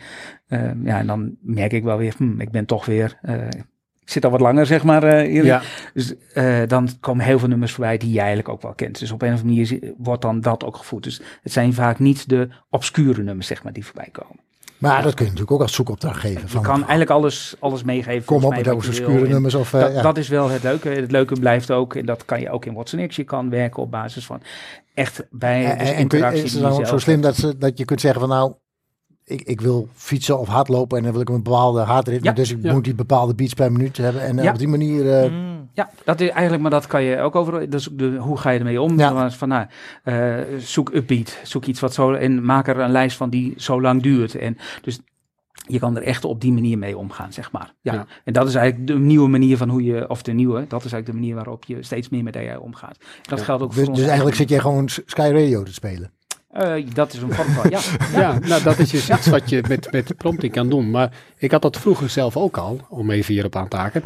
Eh, 0.47 0.61
ja, 0.83 0.97
en 0.99 1.07
dan 1.07 1.35
merk 1.41 1.71
ik 1.73 1.83
wel 1.83 1.97
weer, 1.97 2.13
hm, 2.17 2.41
ik 2.41 2.51
ben 2.51 2.65
toch 2.65 2.85
weer... 2.85 3.17
eh, 3.21 3.35
ik 4.05 4.09
zit 4.09 4.25
al 4.25 4.31
wat 4.31 4.41
langer, 4.41 4.65
zeg 4.65 4.83
maar, 4.83 5.03
eh, 5.03 5.27
hierin. 5.27 5.45
Ja, 5.45 5.61
Dus 5.93 6.15
eh, 6.33 6.61
dan 6.67 6.89
komen 6.99 7.25
heel 7.25 7.39
veel 7.39 7.47
nummers 7.47 7.71
voorbij 7.71 7.97
die 7.97 8.11
je 8.11 8.17
eigenlijk 8.19 8.49
ook 8.49 8.61
wel 8.61 8.73
kent. 8.73 8.99
Dus 8.99 9.11
op 9.11 9.21
een 9.21 9.33
of 9.33 9.41
andere 9.41 9.55
manier 9.79 9.93
wordt 9.97 10.21
dan 10.21 10.41
dat 10.41 10.63
ook 10.63 10.77
gevoed. 10.77 11.03
Dus 11.03 11.21
het 11.41 11.51
zijn 11.51 11.73
vaak 11.73 11.99
niet 11.99 12.29
de 12.29 12.49
obscure 12.69 13.23
nummers, 13.23 13.47
zeg 13.47 13.63
maar, 13.63 13.73
die 13.73 13.85
voorbij 13.85 14.09
komen. 14.11 14.39
Maar 14.91 15.03
dat 15.03 15.13
kun 15.13 15.25
je 15.25 15.31
natuurlijk 15.31 15.51
ook 15.51 15.61
als 15.61 15.73
zoekopdracht 15.73 16.19
geven. 16.19 16.49
Je 16.51 16.61
kan 16.61 16.79
eigenlijk 16.79 17.09
alles, 17.09 17.55
alles 17.59 17.83
meegeven. 17.83 18.25
kom 18.25 18.43
op 18.43 18.55
met 18.55 18.71
obscure. 18.71 19.23
En 19.23 19.29
nummers. 19.29 19.55
Of, 19.55 19.73
eh, 19.73 19.79
Dat, 19.79 19.93
ja. 19.93 20.01
dat 20.01 20.17
is 20.17 20.27
wel 20.27 20.49
het 20.49 20.63
leuke. 20.63 20.89
Het 20.89 21.11
leuke 21.11 21.39
blijft 21.39 21.71
ook, 21.71 21.95
en 21.95 22.05
dat 22.05 22.25
kan 22.25 22.39
je 22.39 22.49
ook 22.49 22.65
in 22.65 22.73
Watson 22.73 23.07
X. 23.07 23.15
Je 23.15 23.23
kan 23.23 23.49
werken 23.49 23.83
op 23.83 23.91
basis 23.91 24.25
van 24.25 24.41
echt 24.93 25.23
bij 25.29 25.65
en, 25.65 25.77
dus 25.77 25.87
en 25.87 25.93
kun 25.93 26.01
interactie 26.01 26.43
is 26.43 26.53
het 26.53 26.61
dan 26.61 26.71
ook 26.71 26.85
zo 26.85 26.97
slim 26.97 27.21
dat, 27.21 27.35
ze, 27.35 27.57
dat 27.57 27.77
je 27.77 27.85
kunt 27.85 28.01
zeggen 28.01 28.19
van 28.19 28.29
nou, 28.29 28.53
ik, 29.25 29.41
ik 29.41 29.61
wil 29.61 29.87
fietsen 29.93 30.39
of 30.39 30.47
hardlopen 30.47 30.97
en 30.97 31.03
dan 31.03 31.11
wil 31.11 31.21
ik 31.21 31.29
een 31.29 31.43
bepaalde 31.43 31.81
hartritme. 31.81 32.27
Ja, 32.29 32.33
dus 32.35 32.51
ik 32.51 32.57
ja. 32.61 32.73
moet 32.73 32.83
die 32.83 32.95
bepaalde 32.95 33.35
beats 33.35 33.53
per 33.53 33.71
minuut 33.71 33.97
hebben. 33.97 34.21
En 34.21 34.37
eh, 34.37 34.43
Ja. 34.43 34.51
op 34.51 34.57
die 34.57 34.67
manier... 34.67 35.11
eh, 35.23 35.31
Mm. 35.31 35.51
Ja, 35.75 35.89
dat 36.05 36.19
is 36.21 36.29
eigenlijk, 36.29 36.61
maar 36.61 36.71
dat 36.71 36.87
kan 36.87 37.03
je 37.03 37.19
ook 37.19 37.35
over. 37.35 37.69
Dus 37.69 37.89
de, 37.91 38.15
hoe 38.15 38.37
ga 38.37 38.49
je 38.49 38.59
ermee 38.59 38.81
om? 38.81 38.99
Van, 39.31 39.47
nou, 39.47 39.65
eh, 40.03 40.35
zoek 40.59 40.93
upbeat, 40.93 41.37
zoek 41.43 41.65
iets 41.65 41.79
wat 41.79 41.93
zo 41.93 42.13
en 42.13 42.45
maak 42.45 42.67
er 42.67 42.79
een 42.79 42.91
lijst 42.91 43.17
van 43.17 43.29
die 43.29 43.53
zo 43.57 43.81
lang 43.81 44.01
duurt. 44.01 44.35
En 44.35 44.57
dus 44.81 44.99
je 45.67 45.79
kan 45.79 45.95
er 45.95 46.03
echt 46.03 46.25
op 46.25 46.41
die 46.41 46.51
manier 46.53 46.77
mee 46.77 46.97
omgaan, 46.97 47.33
zeg 47.33 47.51
maar. 47.51 47.73
Ja. 47.81 47.93
Ja. 47.93 48.05
En 48.23 48.33
dat 48.33 48.47
is 48.47 48.55
eigenlijk 48.55 48.87
de 48.87 48.93
nieuwe 48.99 49.29
manier 49.29 49.57
van 49.57 49.69
hoe 49.69 49.83
je, 49.83 50.09
of 50.09 50.21
de 50.21 50.31
nieuwe, 50.33 50.65
dat 50.67 50.83
is 50.85 50.91
eigenlijk 50.91 51.05
de 51.05 51.13
manier 51.13 51.35
waarop 51.35 51.63
je 51.65 51.83
steeds 51.83 52.09
meer 52.09 52.23
met 52.23 52.35
AI 52.35 52.57
omgaat. 52.57 52.97
Dat 53.21 53.41
geldt 53.41 53.63
ook 53.63 53.69
dus, 53.69 53.79
voor 53.79 53.87
ons. 53.87 53.97
dus 53.97 54.07
eigenlijk 54.07 54.37
zit 54.37 54.49
jij 54.49 54.59
gewoon 54.59 54.89
Sky 54.89 55.29
Radio 55.33 55.63
te 55.63 55.73
spelen. 55.73 56.11
Eh, 56.53 56.73
dat 56.93 57.13
is 57.13 57.21
een 57.21 57.33
vorm 57.33 57.47
van, 57.47 57.69
ja. 57.69 57.79
ja, 58.13 58.39
nou 58.39 58.63
dat 58.63 58.79
is 58.79 58.89
dus 58.89 59.09
iets 59.09 59.27
wat 59.27 59.49
je 59.49 59.63
met, 59.67 59.91
met 59.91 60.17
prompting 60.17 60.51
kan 60.53 60.69
doen. 60.69 60.91
Maar 60.91 61.11
ik 61.37 61.51
had 61.51 61.61
dat 61.61 61.77
vroeger 61.77 62.09
zelf 62.09 62.37
ook 62.37 62.57
al, 62.57 62.79
om 62.89 63.11
even 63.11 63.33
hierop 63.33 63.55
aan 63.55 63.67
te 63.67 63.75
haken. 63.77 64.01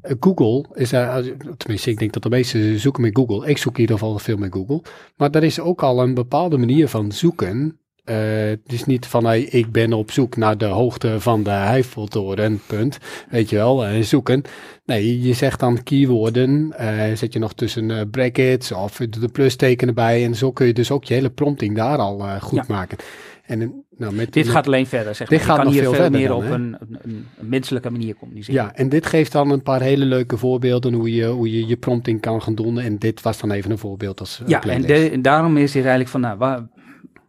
Eh, 0.00 0.14
Google 0.20 0.64
is, 0.74 0.94
als- 0.94 1.30
tenminste 1.56 1.90
ik 1.90 1.98
denk 1.98 2.12
dat 2.12 2.22
de 2.22 2.28
meesten 2.28 2.78
zoeken 2.78 3.02
met 3.02 3.16
Google. 3.16 3.48
Ik 3.48 3.58
zoek 3.58 3.74
in 3.74 3.80
ieder 3.80 3.98
geval 3.98 4.18
veel 4.18 4.36
met 4.36 4.52
Google. 4.52 4.82
Maar 5.16 5.30
er 5.30 5.44
is 5.44 5.60
ook 5.60 5.82
al 5.82 6.02
een 6.02 6.14
bepaalde 6.14 6.56
manier 6.58 6.88
van 6.88 7.12
zoeken. 7.12 7.79
Eh, 8.04 8.16
het 8.44 8.72
is 8.72 8.84
niet 8.84 9.06
van 9.06 9.24
hey, 9.24 9.40
ik 9.42 9.72
ben 9.72 9.92
op 9.92 10.10
zoek 10.10 10.36
naar 10.36 10.58
de 10.58 10.64
hoogte 10.64 11.20
van 11.20 11.42
de 11.42 11.50
Eiffeltoren, 11.50 12.60
punt. 12.66 12.98
Weet 13.30 13.50
je 13.50 13.56
wel, 13.56 13.84
eh, 13.84 14.02
zoeken. 14.02 14.42
Nee, 14.84 15.22
je 15.22 15.32
zegt 15.32 15.60
dan 15.60 15.82
keyworden, 15.82 16.72
eh, 16.76 17.16
zet 17.16 17.32
je 17.32 17.38
nog 17.38 17.54
tussen 17.54 18.10
brackets 18.10 18.72
of 18.72 18.98
je 18.98 19.08
doet 19.08 19.22
een 19.22 19.30
plusteken 19.32 19.88
erbij. 19.88 20.24
En 20.24 20.34
zo 20.34 20.52
kun 20.52 20.66
je 20.66 20.72
dus 20.72 20.90
ook 20.90 21.04
je 21.04 21.14
hele 21.14 21.30
prompting 21.30 21.76
daar 21.76 21.98
al 21.98 22.18
goed 22.40 22.58
Ja. 22.58 22.74
maken. 22.74 22.98
En 23.46 23.84
nou, 23.96 24.14
met, 24.14 24.32
Dit 24.32 24.44
met- 24.44 24.52
gaat 24.54 24.66
alleen 24.66 24.86
verder, 24.86 25.14
zeg 25.14 25.28
Dit 25.28 25.38
maar. 25.38 25.46
gaat 25.46 25.56
je 25.56 25.62
kan 25.62 25.72
nog 25.72 25.82
hier 25.82 25.94
veel 26.00 26.10
meer 26.10 26.28
dan, 26.28 26.36
op 26.36 26.50
een, 26.50 26.76
een, 26.80 26.98
een 27.38 27.48
menselijke 27.48 27.90
manier 27.90 28.14
communiceren. 28.14 28.62
Ja, 28.62 28.74
en 28.74 28.88
dit 28.88 29.06
geeft 29.06 29.32
dan 29.32 29.50
een 29.50 29.62
paar 29.62 29.80
hele 29.80 30.04
leuke 30.04 30.36
voorbeelden 30.36 30.92
hoe 30.92 31.14
je 31.14 31.26
hoe 31.26 31.52
je, 31.52 31.66
je 31.66 31.76
prompting 31.76 32.20
kan 32.20 32.42
gaan 32.42 32.54
doen. 32.54 32.78
En 32.78 32.98
dit 32.98 33.22
was 33.22 33.40
dan 33.40 33.50
even 33.50 33.70
een 33.70 33.78
voorbeeld 33.78 34.20
als 34.20 34.42
Ja, 34.46 34.62
en, 34.62 34.82
de- 34.82 35.18
daarom 35.20 35.56
is 35.56 35.66
dit 35.72 35.80
eigenlijk 35.82 36.10
van, 36.10 36.20
nou, 36.20 36.38
waar- 36.38 36.68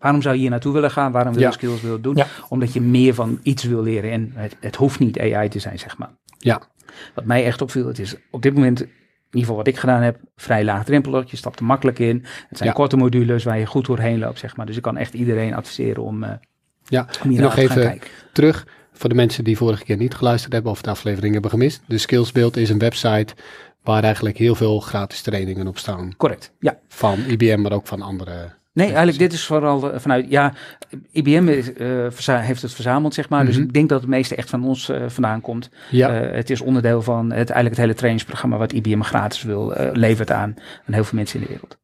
waarom 0.02 0.22
zou 0.22 0.36
je 0.36 0.42
hier 0.42 0.50
naartoe 0.50 0.74
willen 0.74 0.92
gaan? 0.92 1.12
Waarom 1.12 1.32
wil 1.34 1.42
je 1.42 1.48
Ja. 1.48 1.54
skills 1.54 1.82
willen 1.82 2.02
doen? 2.02 2.16
Ja. 2.16 2.28
Omdat 2.50 2.74
je 2.74 2.82
meer 2.82 3.14
van 3.14 3.40
iets 3.44 3.64
wil 3.64 3.82
leren. 3.84 4.12
En 4.12 4.32
het, 4.36 4.56
het 4.60 4.76
hoeft 4.76 5.00
niet 5.00 5.20
AI 5.20 5.50
te 5.50 5.60
zijn, 5.60 5.80
zeg 5.80 5.98
maar. 5.98 6.10
Ja. 6.38 6.62
Wat 7.16 7.26
mij 7.26 7.46
echt 7.46 7.62
opviel, 7.62 7.88
het 7.88 8.00
is 8.00 8.16
op 8.32 8.42
dit 8.42 8.54
moment, 8.54 8.82
in 8.82 8.88
ieder 9.26 9.40
geval 9.40 9.56
wat 9.56 9.68
ik 9.68 9.78
gedaan 9.78 10.02
heb, 10.02 10.20
vrij 10.36 10.64
laagdrempelig. 10.64 11.32
Je 11.32 11.38
stapt 11.38 11.60
er 11.60 11.66
makkelijk 11.66 12.00
in. 12.00 12.26
Het 12.48 12.58
zijn 12.58 12.70
Ja. 12.70 12.76
korte 12.76 12.98
modules 12.98 13.44
waar 13.44 13.60
je 13.60 13.66
goed 13.66 13.86
doorheen 13.86 14.20
loopt, 14.20 14.40
zeg 14.40 14.56
maar. 14.56 14.66
Dus 14.66 14.76
ik 14.76 14.82
kan 14.82 14.98
echt 14.98 15.14
iedereen 15.14 15.54
adviseren 15.54 16.04
om, 16.04 16.24
eh 16.24 16.32
Ja, 16.86 17.08
om 17.24 17.36
en 17.36 17.42
nog 17.42 17.56
even 17.56 17.82
kijken. 17.82 18.08
terug 18.34 18.68
voor 18.94 19.10
de 19.10 19.16
mensen 19.16 19.44
die 19.44 19.58
vorige 19.58 19.84
keer 19.84 19.98
niet 19.98 20.14
geluisterd 20.16 20.54
hebben 20.54 20.72
of 20.72 20.82
de 20.82 20.90
aflevering 20.90 21.34
hebben 21.34 21.52
gemist. 21.52 21.82
De 21.88 21.98
Skillsbeeld 21.98 22.58
is 22.58 22.70
een 22.70 22.80
website 22.80 23.34
waar 23.84 24.04
eigenlijk 24.04 24.38
heel 24.38 24.56
veel 24.56 24.80
gratis 24.80 25.22
trainingen 25.22 25.68
op 25.68 25.78
staan. 25.78 26.14
Correct, 26.18 26.54
ja. 26.60 26.80
Van 26.88 27.20
IBM, 27.28 27.62
maar 27.62 27.72
ook 27.72 27.88
van 27.88 28.02
andere. 28.02 28.54
Nee, 28.74 28.86
eigenlijk 28.88 29.18
dit 29.18 29.34
is 29.34 29.46
vooral 29.46 30.00
vanuit, 30.00 30.26
ja, 30.30 30.54
IBM 31.12 31.48
is, 31.48 31.74
eh, 31.74 32.40
heeft 32.40 32.62
het 32.62 32.74
verzameld, 32.74 33.14
zeg 33.14 33.30
maar. 33.30 33.46
Dus 33.46 33.56
Mhm. 33.56 33.64
ik 33.64 33.74
denk 33.74 33.90
dat 33.90 34.02
het 34.02 34.10
meeste 34.10 34.36
echt 34.36 34.50
van 34.50 34.64
ons 34.66 34.90
eh, 34.90 35.04
vandaan 35.08 35.42
komt. 35.42 35.70
Ja, 35.90 36.22
Eh, 36.22 36.36
het 36.36 36.50
is 36.50 36.62
onderdeel 36.62 37.02
van 37.02 37.26
het, 37.26 37.34
eigenlijk 37.50 37.70
het 37.70 37.78
hele 37.78 37.94
trainingsprogramma 37.94 38.58
wat 38.58 38.72
IBM 38.74 39.02
gratis 39.02 39.44
wil, 39.44 39.74
levert 39.94 40.32
aan, 40.32 40.54
aan 40.88 40.94
heel 40.94 41.04
veel 41.04 41.18
mensen 41.18 41.40
in 41.40 41.46
de 41.46 41.52
wereld. 41.52 41.78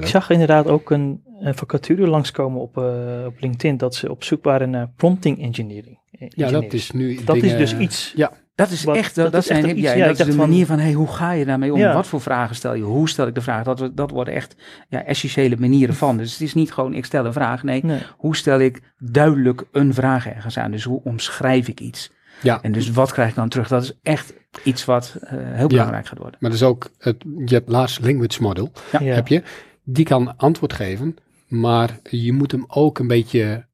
Ik 0.00 0.06
zag 0.06 0.30
inderdaad 0.30 0.66
ook 0.66 0.90
een, 0.90 1.22
een 1.40 1.54
vacature 1.54 2.06
langskomen 2.06 2.60
op, 2.60 2.76
eh, 2.78 3.24
op 3.26 3.34
LinkedIn 3.40 3.76
dat 3.76 3.94
ze 3.94 4.10
op 4.10 4.24
zoek 4.24 4.44
waren 4.44 4.70
naar 4.70 4.88
prompting 4.96 5.42
engineering. 5.42 5.98
ja, 6.28 6.50
dat 6.50 6.72
is 6.72 6.90
nu. 6.90 7.14
Dat 7.24 7.34
dingen- 7.40 7.58
is 7.58 7.70
dus 7.70 7.78
iets. 7.80 8.12
Dat 8.54 8.70
is 8.70 8.84
Wat- 8.84 8.96
echt, 8.96 9.14
dat 9.14 9.24
dat, 9.24 9.32
dat 9.32 9.42
is 9.42 9.48
echt 9.48 9.60
zijn, 9.60 9.70
een 9.70 9.76
ja, 9.76 9.82
iets- 9.82 9.92
en 9.92 9.98
ja, 9.98 10.06
dat 10.06 10.18
is 10.20 10.26
de 10.26 10.32
van- 10.32 10.48
manier 10.48 10.66
van, 10.66 10.78
hey, 10.78 10.92
hoe 10.92 11.08
ga 11.08 11.32
je 11.32 11.44
daarmee 11.44 11.72
om? 11.72 11.78
Ja. 11.78 11.94
Wat 11.94 12.06
voor 12.06 12.20
vragen 12.20 12.56
stel 12.56 12.74
je? 12.74 12.82
Hoe 12.82 13.08
stel 13.08 13.26
ik 13.26 13.34
de 13.34 13.40
vraag? 13.40 13.64
Dat, 13.64 13.90
dat 13.94 14.10
worden 14.10 14.34
echt 14.34 14.54
ja, 14.88 15.04
essentiële 15.04 15.56
manieren 15.58 15.94
van. 15.94 16.16
Dus 16.16 16.32
het 16.32 16.40
is 16.40 16.54
niet 16.54 16.72
gewoon, 16.72 16.94
ik 16.94 17.04
stel 17.04 17.24
een 17.26 17.32
vraag. 17.32 17.62
Nee, 17.62 17.84
Nee. 17.84 18.00
hoe 18.16 18.36
stel 18.36 18.58
ik 18.60 18.80
duidelijk 18.98 19.64
een 19.72 19.94
vraag 19.94 20.26
ergens 20.28 20.58
aan? 20.58 20.70
Dus 20.70 20.84
hoe 20.84 21.00
omschrijf 21.04 21.68
ik 21.68 21.80
iets? 21.80 22.10
Ja, 22.42 22.62
En 22.62 22.72
dus 22.72 22.90
wat 22.90 23.12
krijg 23.12 23.28
ik 23.28 23.34
dan 23.34 23.48
terug? 23.48 23.68
Dat 23.68 23.82
is 23.82 23.98
echt 24.02 24.32
iets 24.64 24.84
wat 24.84 25.16
eh, 25.20 25.38
heel 25.40 25.66
belangrijk 25.68 26.06
gaat 26.06 26.18
worden. 26.18 26.36
maar 26.40 26.50
dat 26.50 26.60
is 26.60 26.66
ook. 26.66 26.90
Het, 26.98 27.24
je 27.44 27.54
hebt 27.54 27.68
Large 27.68 28.02
Language 28.02 28.42
Model. 28.42 28.72
Ja. 28.92 29.00
Heb 29.00 29.28
je. 29.28 29.42
die 29.84 30.04
kan 30.04 30.36
antwoord 30.36 30.72
geven, 30.72 31.16
maar 31.48 31.98
je 32.10 32.32
moet 32.32 32.52
hem 32.52 32.64
ook 32.68 32.98
een 32.98 33.06
beetje 33.06 33.66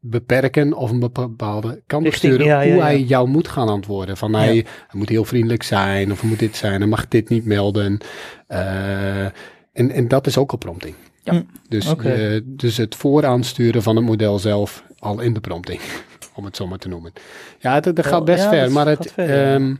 beperken 0.00 0.72
of 0.72 0.90
een 0.90 0.98
bepaalde 0.98 1.82
kant 1.86 2.06
op 2.06 2.12
Richting, 2.12 2.32
sturen 2.32 2.46
ja, 2.46 2.60
ja, 2.60 2.68
hoe 2.68 2.78
ja. 2.78 2.84
hij 2.84 3.00
jou 3.00 3.28
moet 3.28 3.48
gaan 3.48 3.68
antwoorden. 3.68 4.16
Van 4.16 4.34
hij, 4.34 4.54
hij 4.54 4.64
moet 4.92 5.08
heel 5.08 5.24
vriendelijk 5.24 5.62
zijn 5.62 6.12
of 6.12 6.22
moet 6.22 6.38
dit 6.38 6.56
zijn, 6.56 6.80
hij 6.80 6.88
mag 6.88 7.08
dit 7.08 7.28
niet 7.28 7.44
melden. 7.44 7.98
Eh, 8.46 9.24
en, 9.72 9.90
en 9.90 10.08
dat 10.08 10.26
is 10.26 10.38
ook 10.38 10.50
al 10.50 10.58
prompting. 10.58 10.94
Ja. 11.22 11.32
Hm, 11.32 11.42
Dus, 11.68 11.96
eh, 11.96 12.40
dus 12.44 12.76
het 12.76 12.94
vooraansturen 12.94 13.82
van 13.82 13.96
het 13.96 14.04
model 14.04 14.38
zelf 14.38 14.84
al 14.98 15.20
in 15.20 15.32
de 15.32 15.40
prompting, 15.40 15.80
om 16.36 16.44
het 16.44 16.56
zo 16.56 16.66
maar 16.66 16.78
te 16.78 16.88
noemen. 16.88 17.12
Ja, 17.58 17.74
het, 17.74 17.96
dat 17.96 18.06
gaat 18.06 18.24
best 18.24 18.44
ja, 18.44 18.50
ver, 18.50 18.72
maar 18.72 18.86
gaat 18.86 18.98
het, 18.98 19.12
ver, 19.12 19.28
ja. 19.28 19.54
ehm, 19.54 19.74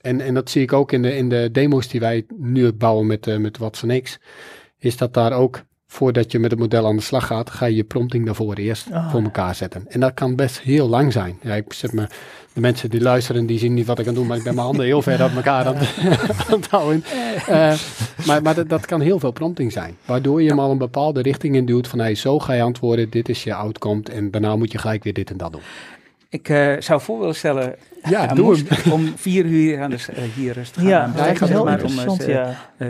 en, 0.00 0.20
en 0.20 0.34
dat 0.34 0.50
zie 0.50 0.62
ik 0.62 0.72
ook 0.72 0.92
in 0.92 1.02
de, 1.02 1.16
in 1.16 1.28
de 1.28 1.48
demo's 1.52 1.88
die 1.88 2.00
wij 2.00 2.24
nu 2.36 2.72
bouwen 2.72 3.06
met, 3.06 3.26
eh 3.26 3.36
met 3.36 3.58
Watson 3.58 4.00
X, 4.02 4.18
is 4.78 4.96
dat 4.96 5.14
daar 5.14 5.32
ook, 5.32 5.62
voordat 5.92 6.32
je 6.32 6.38
met 6.38 6.50
het 6.50 6.60
model 6.60 6.86
aan 6.86 6.96
de 6.96 7.02
slag 7.02 7.26
gaat, 7.26 7.50
ga 7.50 7.66
je 7.66 7.74
je 7.76 7.84
prompting 7.84 8.26
daarvoor 8.26 8.54
eerst 8.54 8.86
Ah. 8.92 9.10
voor 9.10 9.22
elkaar 9.22 9.54
zetten. 9.54 9.84
En 9.88 10.00
dat 10.00 10.14
kan 10.14 10.36
best 10.36 10.60
heel 10.60 10.88
lang 10.88 11.12
zijn. 11.12 11.38
Ja, 11.42 11.54
ik 11.54 11.72
zet 11.72 11.92
me, 11.92 12.06
de 12.52 12.60
mensen 12.60 12.90
die 12.90 13.00
luisteren, 13.00 13.46
die 13.46 13.58
zien 13.58 13.74
niet 13.74 13.86
wat 13.86 13.98
ik 13.98 14.06
aan 14.08 14.14
doen, 14.14 14.26
maar 14.26 14.36
ik 14.36 14.42
ben 14.42 14.54
mijn 14.54 14.66
handen 14.66 14.84
heel 14.86 15.02
ver 15.02 15.20
uit 15.22 15.34
elkaar 15.34 15.66
aan, 15.66 15.76
het- 15.76 15.96
aan 16.50 16.60
het 16.60 16.68
houden. 16.70 17.04
Eh, 17.48 17.74
maar 18.26 18.42
maar 18.42 18.54
dat, 18.54 18.68
dat 18.68 18.86
kan 18.86 19.00
heel 19.00 19.18
veel 19.18 19.30
prompting 19.32 19.72
zijn, 19.72 19.96
waardoor 20.04 20.42
je 20.42 20.48
hem 20.48 20.58
al 20.60 20.70
een 20.70 20.78
bepaalde 20.78 21.22
richting 21.22 21.54
in 21.56 21.66
duwt 21.66 21.88
van, 21.88 21.98
hey, 21.98 22.14
zo 22.14 22.38
ga 22.38 22.52
je 22.52 22.62
antwoorden, 22.62 23.10
dit 23.10 23.28
is 23.28 23.44
je 23.44 23.54
outcome 23.54 24.02
en 24.12 24.30
daarna 24.30 24.56
moet 24.56 24.72
je 24.72 24.78
gelijk 24.78 25.04
weer 25.04 25.12
dit 25.12 25.30
en 25.30 25.36
dat 25.36 25.52
doen. 25.52 25.62
Ik 26.28 26.48
eh, 26.48 26.72
zou 26.78 27.00
voor 27.00 27.18
willen 27.18 27.34
stellen 27.34 27.74
Ja, 28.08 28.26
aan 28.28 28.36
doe 28.36 28.64
om 28.90 29.12
vier 29.16 29.44
uur 29.44 29.80
aan 29.82 29.90
de, 29.90 29.96
eh, 30.14 30.22
hier 30.34 30.52
rustig 30.52 30.82
gaan. 30.82 30.90
Ja, 30.90 31.12
dat 31.16 31.40
is 31.42 31.48
heel 31.48 31.64
maar 31.64 31.82
om, 31.82 31.88
interessant, 31.88 32.24
eh, 32.24 32.88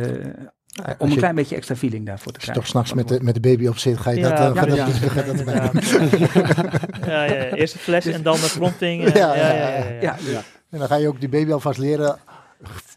ja. 0.73 0.85
eh, 0.87 0.95
om 0.99 1.07
een 1.07 1.13
je, 1.13 1.19
klein 1.19 1.35
beetje 1.35 1.57
extra 1.57 1.77
feeling 1.77 2.07
daarvoor 2.07 2.33
te 2.33 2.39
als 2.39 2.47
je 2.47 2.53
krijgen. 2.53 2.63
toch 2.63 2.71
s'nachts 2.71 2.93
met 2.93 3.09
de, 3.09 3.25
met 3.25 3.35
de 3.35 3.41
baby 3.41 3.67
op 3.67 3.79
zit, 3.79 3.99
ga 3.99 4.11
je 4.11 4.21
Ja, 4.21 4.53
dat, 4.53 4.57
eh, 4.67 4.75
ja, 4.77 4.87
dat, 5.23 5.39
erbij 5.39 5.55
ja, 5.55 7.25
ja, 7.25 7.25
ja. 7.25 7.51
Eerst 7.51 7.73
de 7.73 7.79
fles 7.79 8.07
en 8.07 8.23
dan 8.23 8.37
de 8.37 8.53
prompting. 8.59 9.05
eh, 9.05 9.15
ja, 9.15 9.35
ja. 9.35 10.17
Ja, 10.31 10.43
En 10.71 10.79
dan 10.79 10.89
ga 10.89 10.97
je 10.97 11.09
ook 11.09 11.21
die 11.21 11.29
baby 11.29 11.53
alvast 11.53 11.79
leren. 11.79 12.19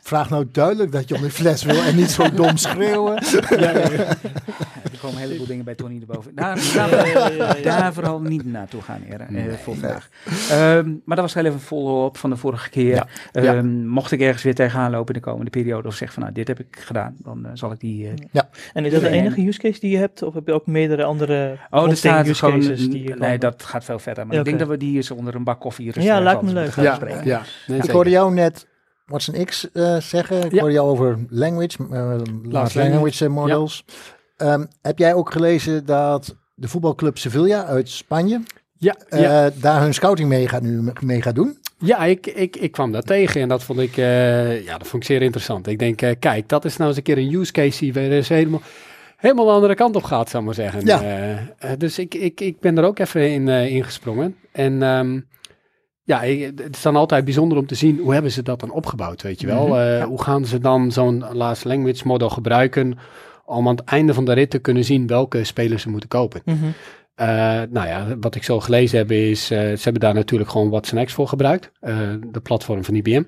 Vraag 0.05 0.29
nou 0.29 0.45
duidelijk 0.51 0.91
dat 0.91 1.07
je 1.09 1.15
om 1.15 1.21
die 1.21 1.29
fles 1.29 1.63
wil 1.63 1.81
en 1.83 1.95
niet 1.95 2.11
zo 2.11 2.29
dom 2.31 2.57
schreeuwen. 2.57 3.15
er 3.23 4.99
komen 5.01 5.15
een 5.21 5.27
heleboel 5.27 5.45
dingen 5.47 5.65
bij 5.65 5.75
Tony 5.75 5.99
erboven. 5.99 6.35
Daar, 6.35 6.55
daar, 6.75 7.07
Ja, 7.07 7.27
ja, 7.27 7.29
ja, 7.29 7.55
ja. 7.55 7.61
daar 7.79 7.93
vooral 7.93 8.19
niet 8.21 8.45
naartoe 8.45 8.81
gaan, 8.81 9.01
heren. 9.05 9.27
eh, 9.35 9.53
voor 9.63 9.73
vandaag. 9.77 10.09
Ehm, 10.49 10.89
maar 11.05 11.15
dat 11.15 11.25
was 11.25 11.33
heel 11.33 11.43
even 11.43 11.55
een 11.55 11.61
follow-up 11.65 12.17
van 12.17 12.29
de 12.29 12.35
vorige 12.35 12.69
keer. 12.69 12.95
Ja. 12.95 13.07
Ehm, 13.31 13.45
Ja. 13.45 13.61
Mocht 13.87 14.11
ik 14.11 14.21
ergens 14.21 14.43
weer 14.43 14.55
tegenaan 14.55 14.91
lopen 14.91 15.13
in 15.15 15.21
de 15.21 15.27
komende 15.27 15.49
periode 15.51 15.87
of 15.87 15.95
zeg 15.95 16.13
van 16.13 16.21
nou 16.23 16.33
dit 16.35 16.47
heb 16.47 16.59
ik 16.59 16.77
gedaan, 16.79 17.15
dan 17.17 17.45
eh, 17.45 17.51
zal 17.53 17.71
ik 17.71 17.79
die... 17.79 18.07
eh, 18.31 18.41
En 18.73 18.85
is 18.85 18.91
dat 18.91 19.01
de 19.01 19.09
enige 19.09 19.47
use 19.47 19.59
case 19.59 19.79
die 19.79 19.91
je 19.91 19.97
hebt? 19.97 20.21
Of 20.23 20.33
heb 20.33 20.47
je 20.47 20.53
ook 20.53 20.67
meerdere 20.67 21.03
andere 21.03 21.57
Oh, 21.69 21.89
er 21.89 21.97
staat 21.97 22.27
use 22.27 22.45
gewoon... 22.45 22.59
cases 22.59 22.89
die 22.89 23.03
je 23.03 23.15
nee, 23.15 23.37
dat 23.37 23.63
gaat 23.63 23.83
veel 23.85 23.99
verder. 23.99 24.23
Maar 24.25 24.33
Ja, 24.33 24.39
ik 24.39 24.45
denk 24.45 24.59
dat 24.59 24.67
we 24.67 24.77
die 24.77 24.95
eens 24.95 25.11
onder 25.11 25.35
een 25.35 25.43
bak 25.43 25.59
koffie 25.59 26.01
Ja, 26.01 26.19
lijkt 26.19 26.41
me 26.41 26.53
leuk. 26.53 26.75
Ja, 26.75 26.99
ja. 27.23 27.41
Nee, 27.67 27.79
Ik 27.81 27.89
hoorde 27.89 28.09
jou 28.09 28.33
net 28.33 28.65
Watson 29.05 29.45
X 29.45 29.71
eh, 29.71 29.97
zeggen. 29.97 30.43
Ik 30.45 30.51
Ja. 30.51 30.59
hoorde 30.59 30.73
jou 30.73 30.89
over 30.89 31.17
language, 31.29 31.77
eh, 31.91 32.17
large 32.43 32.79
language 32.79 33.25
eh, 33.25 33.31
models. 33.31 33.85
Ehm, 34.37 34.65
heb 34.81 34.97
jij 34.97 35.13
ook 35.13 35.31
gelezen 35.31 35.85
dat 35.85 36.35
de 36.55 36.67
voetbalclub 36.67 37.17
Sevilla 37.17 37.65
uit 37.65 37.89
Spanje 37.89 38.41
Ja, 38.77 38.95
ja. 39.09 39.49
daar 39.55 39.81
hun 39.81 39.93
scouting 39.93 40.29
mee 40.29 40.47
gaat, 40.47 40.61
nu 40.61 40.91
mee 41.01 41.21
gaat 41.21 41.35
doen? 41.35 41.57
Ja, 41.77 42.03
ik, 42.05 42.27
ik, 42.27 42.55
ik 42.55 42.71
kwam 42.71 42.91
daar 42.91 43.01
tegen 43.01 43.41
en 43.41 43.47
dat 43.47 43.63
vond 43.63 43.79
ik, 43.79 43.95
ja, 43.95 44.77
dat 44.77 44.87
vond 44.87 45.03
ik 45.03 45.09
zeer 45.09 45.21
interessant. 45.21 45.67
Ik 45.67 45.79
denk, 45.79 45.97
kijk, 46.19 46.49
dat 46.49 46.65
is 46.65 46.77
nou 46.77 46.89
eens 46.89 46.97
een 46.97 47.03
keer 47.03 47.17
een 47.17 47.33
use 47.33 47.51
case 47.51 47.79
die 47.79 47.93
weer 47.93 48.11
eens 48.11 48.29
helemaal, 48.29 48.61
helemaal 49.17 49.45
de 49.45 49.51
andere 49.51 49.75
kant 49.75 49.95
op 49.95 50.03
gaat, 50.03 50.29
zou 50.29 50.39
ik 50.43 50.45
maar 50.57 50.71
zeggen. 50.71 50.85
Ja. 50.85 51.75
Dus 51.77 51.99
ik, 51.99 52.13
ik, 52.13 52.41
ik 52.41 52.59
ben 52.59 52.77
er 52.77 52.83
ook 52.83 52.99
even 52.99 53.31
in 53.31 53.49
eh, 53.49 53.67
ingesprongen. 53.75 54.35
En 54.51 54.83
ehm, 54.83 55.19
ja, 56.05 56.19
het 56.55 56.75
is 56.75 56.81
dan 56.81 56.95
altijd 56.95 57.23
bijzonder 57.25 57.57
om 57.57 57.65
te 57.65 57.75
zien, 57.75 57.99
hoe 57.99 58.13
hebben 58.13 58.31
ze 58.31 58.41
dat 58.43 58.59
dan 58.59 58.71
opgebouwd, 58.71 59.21
weet 59.21 59.41
je 59.41 59.47
wel? 59.47 59.67
Mhm, 59.67 59.75
Eh, 59.77 59.97
ja. 59.97 60.05
Hoe 60.05 60.21
gaan 60.21 60.45
ze 60.45 60.59
dan 60.59 60.91
zo'n 60.91 61.23
large 61.31 61.67
language 61.67 62.07
model 62.07 62.29
gebruiken 62.29 62.97
om 63.45 63.67
aan 63.67 63.75
het 63.75 63.85
einde 63.85 64.13
van 64.13 64.25
de 64.25 64.33
rit 64.33 64.49
te 64.49 64.59
kunnen 64.59 64.83
zien 64.83 65.07
welke 65.07 65.43
spelers 65.43 65.81
ze 65.81 65.89
moeten 65.89 66.09
kopen? 66.09 66.41
Mhm. 66.45 66.57
Eh, 67.15 67.27
nou 67.69 67.87
ja, 67.87 68.05
wat 68.19 68.35
ik 68.35 68.43
zo 68.43 68.59
gelezen 68.59 68.97
heb 68.97 69.11
is, 69.11 69.51
eh, 69.51 69.59
ze 69.59 69.79
hebben 69.83 70.01
daar 70.01 70.13
natuurlijk 70.13 70.49
gewoon 70.49 70.81
X 71.05 71.13
voor 71.13 71.27
gebruikt. 71.27 71.71
de 72.31 72.39
platform 72.43 72.83
van 72.83 72.95
IBM. 72.95 73.23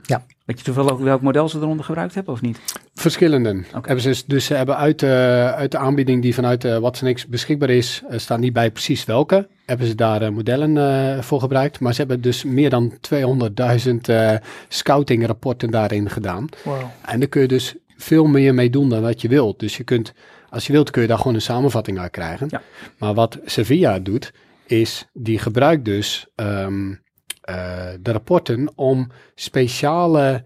Weet 0.47 0.57
je 0.57 0.65
toevallig 0.65 0.91
ook 0.91 0.99
welk 0.99 1.21
model 1.21 1.49
ze 1.49 1.57
eronder 1.57 1.85
gebruikt 1.85 2.15
hebben 2.15 2.33
of 2.33 2.41
niet? 2.41 2.59
Verschillende. 2.93 3.63
Ze, 3.97 4.23
dus- 4.27 4.45
ze 4.45 4.53
hebben 4.53 4.77
uit, 4.77 4.99
de 4.99 5.53
uit 5.55 5.71
de 5.71 5.77
aanbieding 5.77 6.21
die 6.21 6.33
vanuit 6.33 6.67
X 7.13 7.27
beschikbaar 7.27 7.69
is, 7.69 8.01
eh, 8.09 8.17
staan 8.19 8.39
niet 8.39 8.53
bij 8.53 8.71
precies 8.71 9.05
welke. 9.05 9.47
Hebben 9.65 9.87
ze 9.87 9.95
daar 9.95 10.21
eh, 10.21 10.29
modellen 10.29 10.77
eh, 10.77 11.21
voor 11.21 11.39
gebruikt. 11.39 11.79
Maar 11.79 11.93
ze 11.93 11.99
hebben 11.99 12.21
dus 12.21 12.43
meer 12.43 12.69
dan 12.69 12.93
200.000 13.01 14.09
eh 14.09 14.35
scouting 14.67 15.25
rapporten 15.25 15.71
daarin 15.71 16.09
gedaan. 16.09 16.49
Wauw. 16.63 16.91
En 17.05 17.19
daar 17.19 17.29
kun 17.29 17.41
je 17.41 17.47
dus 17.47 17.75
veel 17.97 18.25
meer 18.25 18.53
mee 18.53 18.69
doen 18.69 18.89
dan 18.89 19.01
wat 19.01 19.21
je 19.21 19.27
wilt. 19.27 19.59
Dus 19.59 19.77
je 19.77 19.83
kunt, 19.83 20.13
als 20.49 20.67
je 20.67 20.73
wilt, 20.73 20.91
kun 20.91 21.01
je 21.01 21.07
daar 21.07 21.17
gewoon 21.17 21.35
een 21.35 21.41
samenvatting 21.41 21.99
uit 21.99 22.11
krijgen. 22.11 22.47
Ja. 22.49 22.61
Maar 22.97 23.13
wat 23.13 23.39
Sevilla 23.45 23.99
doet, 23.99 24.33
is 24.65 25.07
die 25.13 25.39
gebruikt 25.39 25.85
dus 25.85 26.27
ehm, 26.35 26.91
eh, 26.91 26.97
de 28.01 28.11
rapporten 28.11 28.71
om 28.75 29.11
speciale 29.35 30.45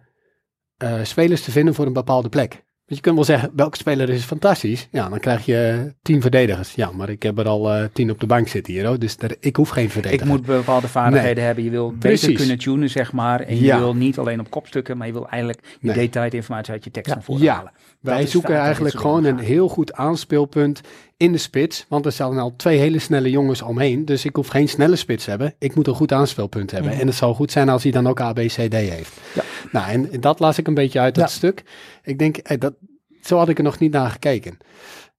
eh, 0.77 0.93
spelers 1.03 1.41
te 1.43 1.51
vinden 1.51 1.73
voor 1.73 1.85
een 1.85 1.93
bepaalde 1.93 2.29
plek. 2.29 2.51
Want 2.85 3.03
je 3.03 3.09
kunt 3.09 3.15
wel 3.15 3.35
zeggen, 3.37 3.51
welke 3.55 3.77
speler 3.77 4.09
is 4.09 4.23
fantastisch? 4.23 4.87
Ja, 4.91 5.09
dan 5.09 5.19
krijg 5.19 5.45
je 5.45 5.93
tien 6.01 6.21
verdedigers. 6.21 6.73
Ja, 6.73 6.91
maar 6.91 7.09
ik 7.09 7.23
heb 7.23 7.37
er 7.37 7.47
al 7.47 7.71
eh, 7.73 7.83
tien 7.93 8.11
op 8.11 8.19
de 8.19 8.25
bank 8.25 8.47
zitten 8.47 8.73
hier. 8.73 8.85
hoor. 8.85 8.99
Dus 8.99 9.17
daar, 9.17 9.31
ik 9.39 9.55
hoef 9.55 9.69
geen 9.69 9.89
verdediger. 9.89 10.25
Ik 10.25 10.31
moet 10.31 10.45
bepaalde 10.45 10.87
vaardigheden 10.87 11.43
hebben. 11.43 11.63
Je 11.63 11.69
wil 11.69 11.87
beter 11.91 11.99
Precies. 12.09 12.37
kunnen 12.37 12.57
tunen, 12.57 12.89
zeg 12.89 13.11
maar. 13.11 13.39
En 13.41 13.55
je 13.55 13.63
Ja. 13.63 13.77
wil 13.77 13.95
niet 13.95 14.17
alleen 14.17 14.39
op 14.39 14.49
kopstukken, 14.49 14.97
maar 14.97 15.07
je 15.07 15.13
wil 15.13 15.29
eigenlijk 15.29 15.77
je 15.79 15.87
Nee. 15.87 15.95
detailed 15.95 16.33
informatie 16.33 16.73
uit 16.73 16.83
je 16.83 16.91
tekst 16.91 17.09
Ja. 17.09 17.15
naar 17.15 17.23
voren 17.23 17.41
Ja. 17.43 17.55
halen. 17.55 17.71
Wij 18.01 18.19
Dat 18.21 18.29
zoeken 18.29 18.55
eigenlijk 18.57 18.95
gewoon 18.95 19.23
een 19.23 19.39
heel 19.39 19.67
goed 19.67 19.93
aanspeelpunt 19.93 20.81
in 21.17 21.31
de 21.31 21.37
spits. 21.37 21.85
Want 21.89 22.05
er 22.05 22.11
staan 22.11 22.37
al 22.37 22.53
twee 22.55 22.77
hele 22.77 22.99
snelle 22.99 23.29
jongens 23.29 23.61
omheen. 23.61 24.05
Dus 24.05 24.25
ik 24.25 24.35
hoef 24.35 24.47
geen 24.47 24.69
snelle 24.69 24.95
spits 24.95 25.23
te 25.23 25.29
hebben. 25.29 25.53
Ik 25.59 25.75
moet 25.75 25.87
een 25.87 25.93
goed 25.95 26.11
aanspeelpunt 26.11 26.71
hebben. 26.71 26.91
Mhm. 26.91 26.99
En 27.01 27.07
het 27.07 27.15
zou 27.15 27.35
goed 27.35 27.51
zijn 27.51 27.69
als 27.69 27.83
hij 27.83 27.91
dan 27.91 28.07
ook 28.07 28.19
A, 28.21 28.33
B, 28.33 28.37
C, 28.39 28.49
D 28.69 28.73
heeft. 28.73 29.11
Ja. 29.33 29.43
Nou, 29.71 29.91
en 29.91 30.21
dat 30.21 30.39
las 30.39 30.57
ik 30.57 30.67
een 30.67 30.73
beetje 30.73 30.99
uit 30.99 31.15
dat 31.15 31.29
Ja. 31.29 31.35
stuk. 31.35 31.63
Ik 32.03 32.19
denk, 32.19 32.37
eh, 32.37 32.59
dat, 32.59 32.73
zo 33.21 33.37
had 33.37 33.49
ik 33.49 33.57
er 33.57 33.63
nog 33.63 33.79
niet 33.79 33.91
naar 33.91 34.09
gekeken. 34.09 34.57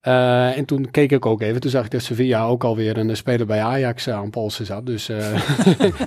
Eh, 0.02 0.56
en 0.56 0.64
toen 0.64 0.90
keek 0.90 1.12
ik 1.12 1.26
ook 1.26 1.40
even. 1.40 1.60
Toen 1.60 1.70
zag 1.70 1.84
ik 1.84 1.90
dat 1.90 2.02
Sevilla 2.02 2.44
ook 2.44 2.64
alweer 2.64 2.96
een 2.98 3.16
speler 3.16 3.46
bij 3.46 3.62
Ajax 3.62 4.08
aan 4.08 4.30
polsen 4.30 4.66
zat. 4.66 4.86
Dus 4.86 5.08
eh, 5.08 5.16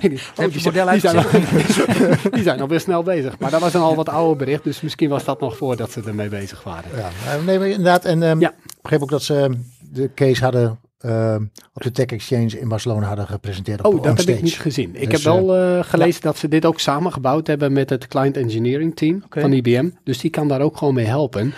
die, 0.00 0.18
zijn, 0.58 0.88
uitgezet? 0.88 2.32
die 2.34 2.42
zijn 2.42 2.60
alweer 2.60 2.80
snel 2.80 3.02
bezig. 3.02 3.38
Maar 3.38 3.50
dat 3.50 3.60
was 3.60 3.74
een 3.74 3.80
al 3.80 3.94
wat 3.94 4.08
ouder 4.08 4.36
bericht. 4.36 4.64
Dus 4.64 4.80
misschien 4.80 5.08
was 5.08 5.24
dat 5.24 5.40
nog 5.40 5.56
voordat 5.56 5.90
ze 5.90 6.02
ermee 6.06 6.28
bezig 6.28 6.62
waren. 6.62 6.90
Ja, 6.96 7.08
eh, 7.08 7.44
nee, 7.44 7.58
maar 7.58 7.68
inderdaad. 7.68 8.04
En 8.04 8.22
ehm 8.22 8.40
Ja. 8.40 8.50
ik 8.50 8.82
begreep 8.82 9.02
ook 9.02 9.10
dat 9.10 9.22
ze 9.22 9.50
de 9.92 10.10
case 10.14 10.42
hadden 10.42 10.78
ehm, 11.00 11.42
op 11.72 11.82
de 11.82 11.90
Tech 11.90 12.06
Exchange 12.06 12.58
in 12.58 12.68
Barcelona 12.68 13.06
hadden 13.06 13.26
gepresenteerd. 13.26 13.82
Op 13.84 13.94
Oh, 13.94 14.02
dat 14.02 14.18
heb 14.18 14.28
ik 14.28 14.42
niet 14.42 14.58
gezien. 14.58 14.90
Ik 14.94 15.10
Dus, 15.10 15.24
heb 15.24 15.32
wel 15.32 15.56
eh, 15.56 15.84
gelezen 15.84 16.22
dat 16.22 16.38
ze 16.38 16.48
dit 16.48 16.64
ook 16.64 16.80
samengebouwd 16.80 17.46
hebben 17.46 17.72
met 17.72 17.90
het 17.90 18.06
client 18.06 18.36
engineering 18.36 18.96
team 18.96 19.22
van 19.30 19.52
IBM. 19.52 19.88
Dus 20.04 20.18
die 20.18 20.30
kan 20.30 20.48
daar 20.48 20.60
ook 20.60 20.76
gewoon 20.76 20.94
mee 20.94 21.06
helpen. 21.06 21.54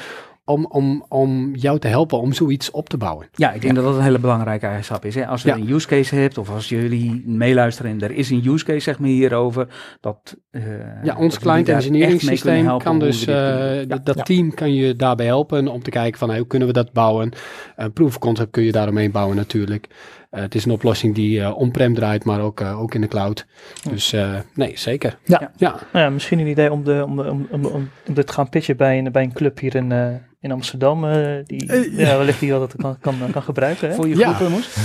Om, 0.49 0.67
om, 0.69 1.05
om 1.09 1.55
jou 1.55 1.79
te 1.79 1.89
helpen 1.89 2.21
om 2.21 2.33
zoiets 2.33 2.71
op 2.71 2.89
te 2.89 2.97
bouwen. 2.97 3.29
Ja, 3.35 3.53
ik 3.53 3.61
denk 3.63 3.75
dat 3.75 3.85
dat 3.85 3.95
een 3.97 4.03
hele 4.03 4.19
belangrijke 4.19 4.67
eigenschap 4.67 5.05
is. 5.05 5.15
Hè? 5.15 5.27
Als 5.27 5.43
je 5.43 5.49
Ja. 5.49 5.55
een 5.55 5.71
use 5.71 5.87
case 5.87 6.15
hebt, 6.15 6.39
of 6.39 6.51
als 6.51 6.69
jullie 6.69 7.23
meeluisteren 7.27 7.91
en 7.91 8.01
er 8.01 8.11
is 8.11 8.31
een 8.31 8.47
use 8.47 8.65
case 8.65 8.81
zeg 8.81 8.99
maar, 8.99 9.09
hierover, 9.09 9.69
dat... 10.01 10.37
eh, 10.51 10.63
Ja, 11.03 11.17
ons 11.17 11.39
client 11.39 11.69
engineering 11.69 12.21
systeem 12.21 12.79
kan 12.79 12.99
dus, 12.99 13.27
eh. 13.27 13.85
Ja. 13.85 13.99
dat 14.03 14.25
team 14.27 14.55
kan 14.55 14.75
je 14.75 14.97
daarbij 14.97 15.27
helpen 15.27 15.69
om 15.69 15.83
te 15.83 15.91
kijken 15.91 16.19
van 16.19 16.29
hey, 16.29 16.39
hoe 16.39 16.47
kunnen 16.47 16.69
we 16.69 16.75
dat 16.75 16.93
bouwen. 16.93 17.33
Een 17.77 17.93
proof 17.93 18.19
concept 18.19 18.51
kun 18.51 18.63
je 18.63 18.73
daaromheen 18.73 19.11
bouwen 19.11 19.37
natuurlijk. 19.37 19.87
Eh, 20.31 20.41
het 20.41 20.55
is 20.55 20.65
een 20.65 20.71
oplossing 20.71 21.15
die 21.15 21.41
eh, 21.41 21.57
on-prem 21.59 21.95
draait, 21.95 22.25
maar 22.25 22.41
ook, 22.41 22.61
eh, 22.61 22.81
ook 22.81 22.95
in 22.95 23.01
de 23.01 23.09
cloud. 23.09 23.47
Dus 23.91 24.13
eh, 24.13 24.35
nee, 24.55 24.73
zeker. 24.75 25.19
Ja. 25.25 25.51
ja. 25.57 25.71
Nou 25.93 26.05
ja, 26.05 26.11
misschien 26.11 26.39
een 26.39 26.47
idee 26.47 26.73
om, 26.73 26.85
de, 26.85 27.03
om, 27.07 27.17
de- 27.17 27.31
om, 27.31 27.47
om, 27.51 27.65
om, 27.65 27.91
om 28.07 28.15
dit 28.15 28.27
te 28.27 28.33
gaan 28.33 28.49
pitchen 28.49 28.77
bij 28.77 28.99
een, 28.99 29.13
bij 29.13 29.23
een 29.23 29.33
club 29.33 29.59
hier 29.59 29.75
in, 29.75 29.93
eh, 29.93 30.09
in 30.41 30.53
Amsterdam. 30.53 31.05
eh, 31.05 31.27
die 31.45 31.73
ja, 31.97 32.17
wellicht 32.19 32.41
die 32.41 32.51
dat 32.51 32.75
kan, 32.77 32.99
kan, 33.01 33.15
kan 33.33 33.43
gebruiken. 33.43 33.89
Hè? 33.89 33.95
Voor 33.95 34.09
je 34.09 34.17
Ja. 34.17 34.33
groepen 34.33 34.51
moest. 34.57 34.77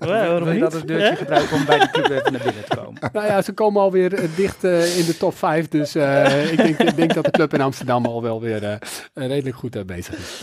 Ja, 0.00 0.06
waarom 0.06 0.44
Wil 0.44 0.52
je 0.52 0.60
dat 0.60 0.72
deurtje 0.72 0.96
Ja? 1.10 1.14
gebruiken 1.14 1.56
om 1.56 1.64
bij 1.64 1.78
de 1.78 1.90
club 1.90 2.10
even 2.10 2.32
naar 2.32 2.42
binnen 2.44 2.64
te 2.68 2.76
komen? 2.76 3.00
Nou 3.12 3.26
ja, 3.26 3.42
ze 3.42 3.52
komen 3.52 3.82
alweer 3.82 4.14
eh, 4.14 4.28
dicht 4.36 4.64
eh, 4.64 4.98
in 4.98 5.04
de 5.06 5.16
top 5.16 5.36
5. 5.36 5.68
Dus 5.68 5.94
eh, 5.94 6.52
ik, 6.52 6.56
denk, 6.56 6.78
ik 6.78 6.96
denk 6.96 7.14
dat 7.14 7.24
de 7.24 7.30
club 7.30 7.54
in 7.54 7.60
Amsterdam 7.60 8.04
al 8.06 8.22
wel 8.22 8.40
weer 8.40 8.64
eh, 8.64 8.76
redelijk 9.14 9.56
goed 9.56 9.86
bezig 9.86 10.14
is. 10.18 10.42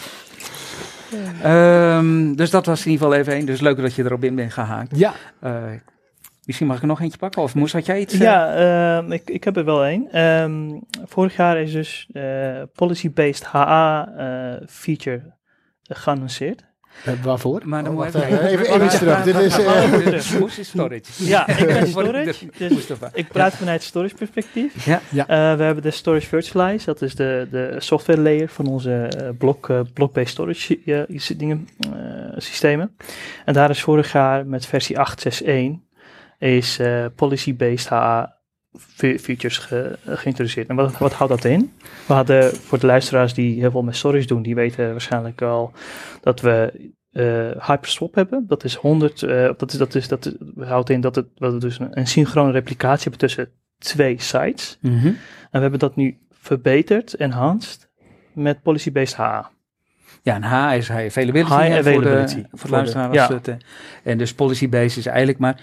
Ehm, 1.43 2.33
dus 2.33 2.49
dat 2.49 2.65
was 2.65 2.85
in 2.85 2.91
ieder 2.91 3.05
geval 3.05 3.19
even 3.21 3.33
één. 3.33 3.45
Dus 3.45 3.61
leuk 3.61 3.77
dat 3.81 3.93
je 3.95 4.03
erop 4.03 4.23
in 4.23 4.35
bent 4.35 4.53
gehaakt. 4.53 4.97
Ja, 4.97 5.13
Eh, 5.39 5.63
misschien 6.45 6.67
mag 6.67 6.75
ik 6.75 6.81
er 6.81 6.87
nog 6.87 7.01
eentje 7.01 7.17
pakken. 7.17 7.41
Of 7.41 7.55
Moes, 7.55 7.73
had 7.73 7.85
jij 7.85 7.99
iets? 7.99 8.13
eh? 8.13 8.19
Ja, 8.19 8.53
ehm, 8.97 9.11
ik, 9.11 9.29
ik 9.29 9.43
heb 9.43 9.57
er 9.57 9.65
wel 9.65 9.85
één. 9.85 10.11
Ehm, 10.11 10.79
vorig 11.05 11.35
jaar 11.35 11.57
is 11.61 11.71
dus 11.71 12.09
eh, 12.13 12.61
policy-based 12.73 13.43
HA 13.43 14.11
eh, 14.17 14.67
feature 14.67 15.33
geannonceerd. 15.83 16.63
Eh, 17.03 17.13
waarvoor? 17.23 17.61
Maar 17.63 17.83
dan 17.83 17.91
Oh, 17.97 18.03
moet 18.03 18.11
wacht 18.13 18.25
even, 18.25 18.47
even, 18.47 18.65
even, 18.73 18.85
iets 18.85 18.97
terug. 18.97 19.23
Dit 19.23 19.35
is, 19.35 19.57
eh, 20.33 20.39
Moes 20.39 20.59
is 20.59 20.67
storage. 20.67 21.01
Ja, 21.33 21.47
ik 21.47 21.65
ben 21.67 21.87
storage. 21.87 22.33
Dus 22.57 22.87
ik 23.13 23.27
praat 23.27 23.53
vanuit 23.55 23.83
storage 23.83 24.15
perspectief. 24.15 24.85
Ja. 24.85 25.01
Ja. 25.11 25.27
Eh, 25.27 25.57
we 25.57 25.63
hebben 25.63 25.83
de 25.83 25.91
Storage 25.91 26.27
Virtualize, 26.27 26.85
dat 26.85 27.01
is 27.01 27.15
de, 27.15 27.47
de 27.51 27.75
software 27.77 28.21
layer 28.21 28.49
van 28.49 28.65
onze 28.67 28.93
eh, 28.93 29.29
blok, 29.37 29.69
eh, 29.69 29.79
block-based 29.93 30.29
storage 30.29 30.79
eh, 30.85 31.01
is- 31.15 31.27
dingen, 31.37 31.67
eh, 31.79 31.91
systemen. 32.37 32.95
En 33.45 33.53
daar 33.53 33.69
is 33.69 33.81
vorig 33.81 34.11
jaar 34.11 34.45
met 34.45 34.65
versie 34.65 34.95
8.6.1 34.97 35.83
is 36.39 36.79
eh, 36.79 37.05
policy-based 37.15 37.87
HA 37.87 38.34
features 39.19 39.57
ge- 39.57 39.97
geïntroduceerd. 40.05 40.67
En 40.67 40.75
wat, 40.75 40.97
wat 40.97 41.13
houdt 41.13 41.33
dat 41.33 41.45
in? 41.45 41.73
We 42.07 42.13
hadden 42.13 42.55
voor 42.55 42.79
de 42.79 42.85
luisteraars 42.85 43.33
die 43.33 43.59
heel 43.59 43.71
veel 43.71 43.83
met 43.83 43.95
storage 43.95 44.27
doen, 44.27 44.41
die 44.41 44.55
weten 44.55 44.91
waarschijnlijk 44.91 45.41
al 45.41 45.71
dat 46.21 46.41
we 46.41 46.73
eh 47.11 47.67
Hyperswap 47.67 48.15
hebben. 48.15 48.43
Dat 48.47 48.63
is 48.63 48.75
100, 48.75 49.23
eh, 49.23 49.49
dat, 49.57 49.71
is, 49.71 49.77
dat, 49.77 49.95
is, 49.95 50.07
dat 50.07 50.25
is, 50.25 50.33
houdt 50.67 50.89
in 50.89 51.01
dat, 51.01 51.15
het, 51.15 51.25
dat 51.35 51.53
we 51.53 51.59
dus 51.59 51.79
een, 51.79 51.99
een 51.99 52.07
synchrone 52.07 52.51
replicatie 52.51 53.01
hebben 53.09 53.19
tussen 53.19 53.49
twee 53.77 54.15
sites. 54.21 54.77
Mhm. 54.81 55.05
En 55.07 55.15
we 55.51 55.59
hebben 55.59 55.79
dat 55.79 55.95
nu 55.95 56.17
verbeterd, 56.31 57.13
enhanced, 57.13 57.89
met 58.33 58.61
policy-based 58.61 59.15
HA. 59.15 59.51
Ja, 60.21 60.35
een 60.35 60.43
H 60.43 60.75
is 60.77 60.87
high 60.87 61.05
availability. 61.05 61.53
High 61.61 61.77
availability. 61.77 62.33
Voor 62.33 62.41
de, 62.41 62.47
voor 62.49 62.59
Voor 62.59 62.69
de 62.69 62.75
luisteraar 62.75 63.11
de- 63.11 63.17
was 63.17 63.27
ja. 63.27 63.33
het, 63.33 63.47
eh, 63.47 63.55
en 64.03 64.17
dus 64.17 64.33
policy-based 64.33 64.97
is 64.97 65.05
eigenlijk 65.05 65.39
maar... 65.39 65.61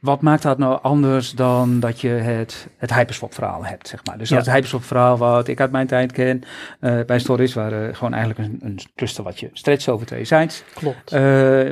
Wat 0.00 0.20
maakt 0.22 0.42
dat 0.42 0.58
nou 0.58 0.78
anders 0.82 1.32
dan 1.32 1.80
dat 1.80 2.00
je 2.00 2.08
het, 2.08 2.68
het 2.76 2.94
Hyperswap 2.94 3.34
verhaal 3.34 3.64
hebt, 3.64 3.88
zeg 3.88 4.04
maar. 4.04 4.18
Dus 4.18 4.28
Ja. 4.28 4.34
dat 4.34 4.40
is 4.44 4.46
het 4.46 4.54
Hyperswap 4.54 4.84
verhaal 4.84 5.16
wat 5.16 5.48
ik 5.48 5.60
uit 5.60 5.70
mijn 5.70 5.86
tijd 5.86 6.12
ken 6.12 6.42
eh, 6.80 7.00
bij 7.06 7.18
Stories, 7.18 7.54
waar 7.54 7.72
eh, 7.72 7.94
gewoon 7.94 8.14
eigenlijk 8.14 8.48
een, 8.48 8.58
een 8.62 8.78
cluster 8.96 9.24
wat 9.24 9.40
je 9.40 9.50
stretcht 9.52 9.88
over 9.88 10.06
twee 10.06 10.24
sites. 10.24 10.64
Klopt. 10.74 11.12
Eh, 11.12 11.20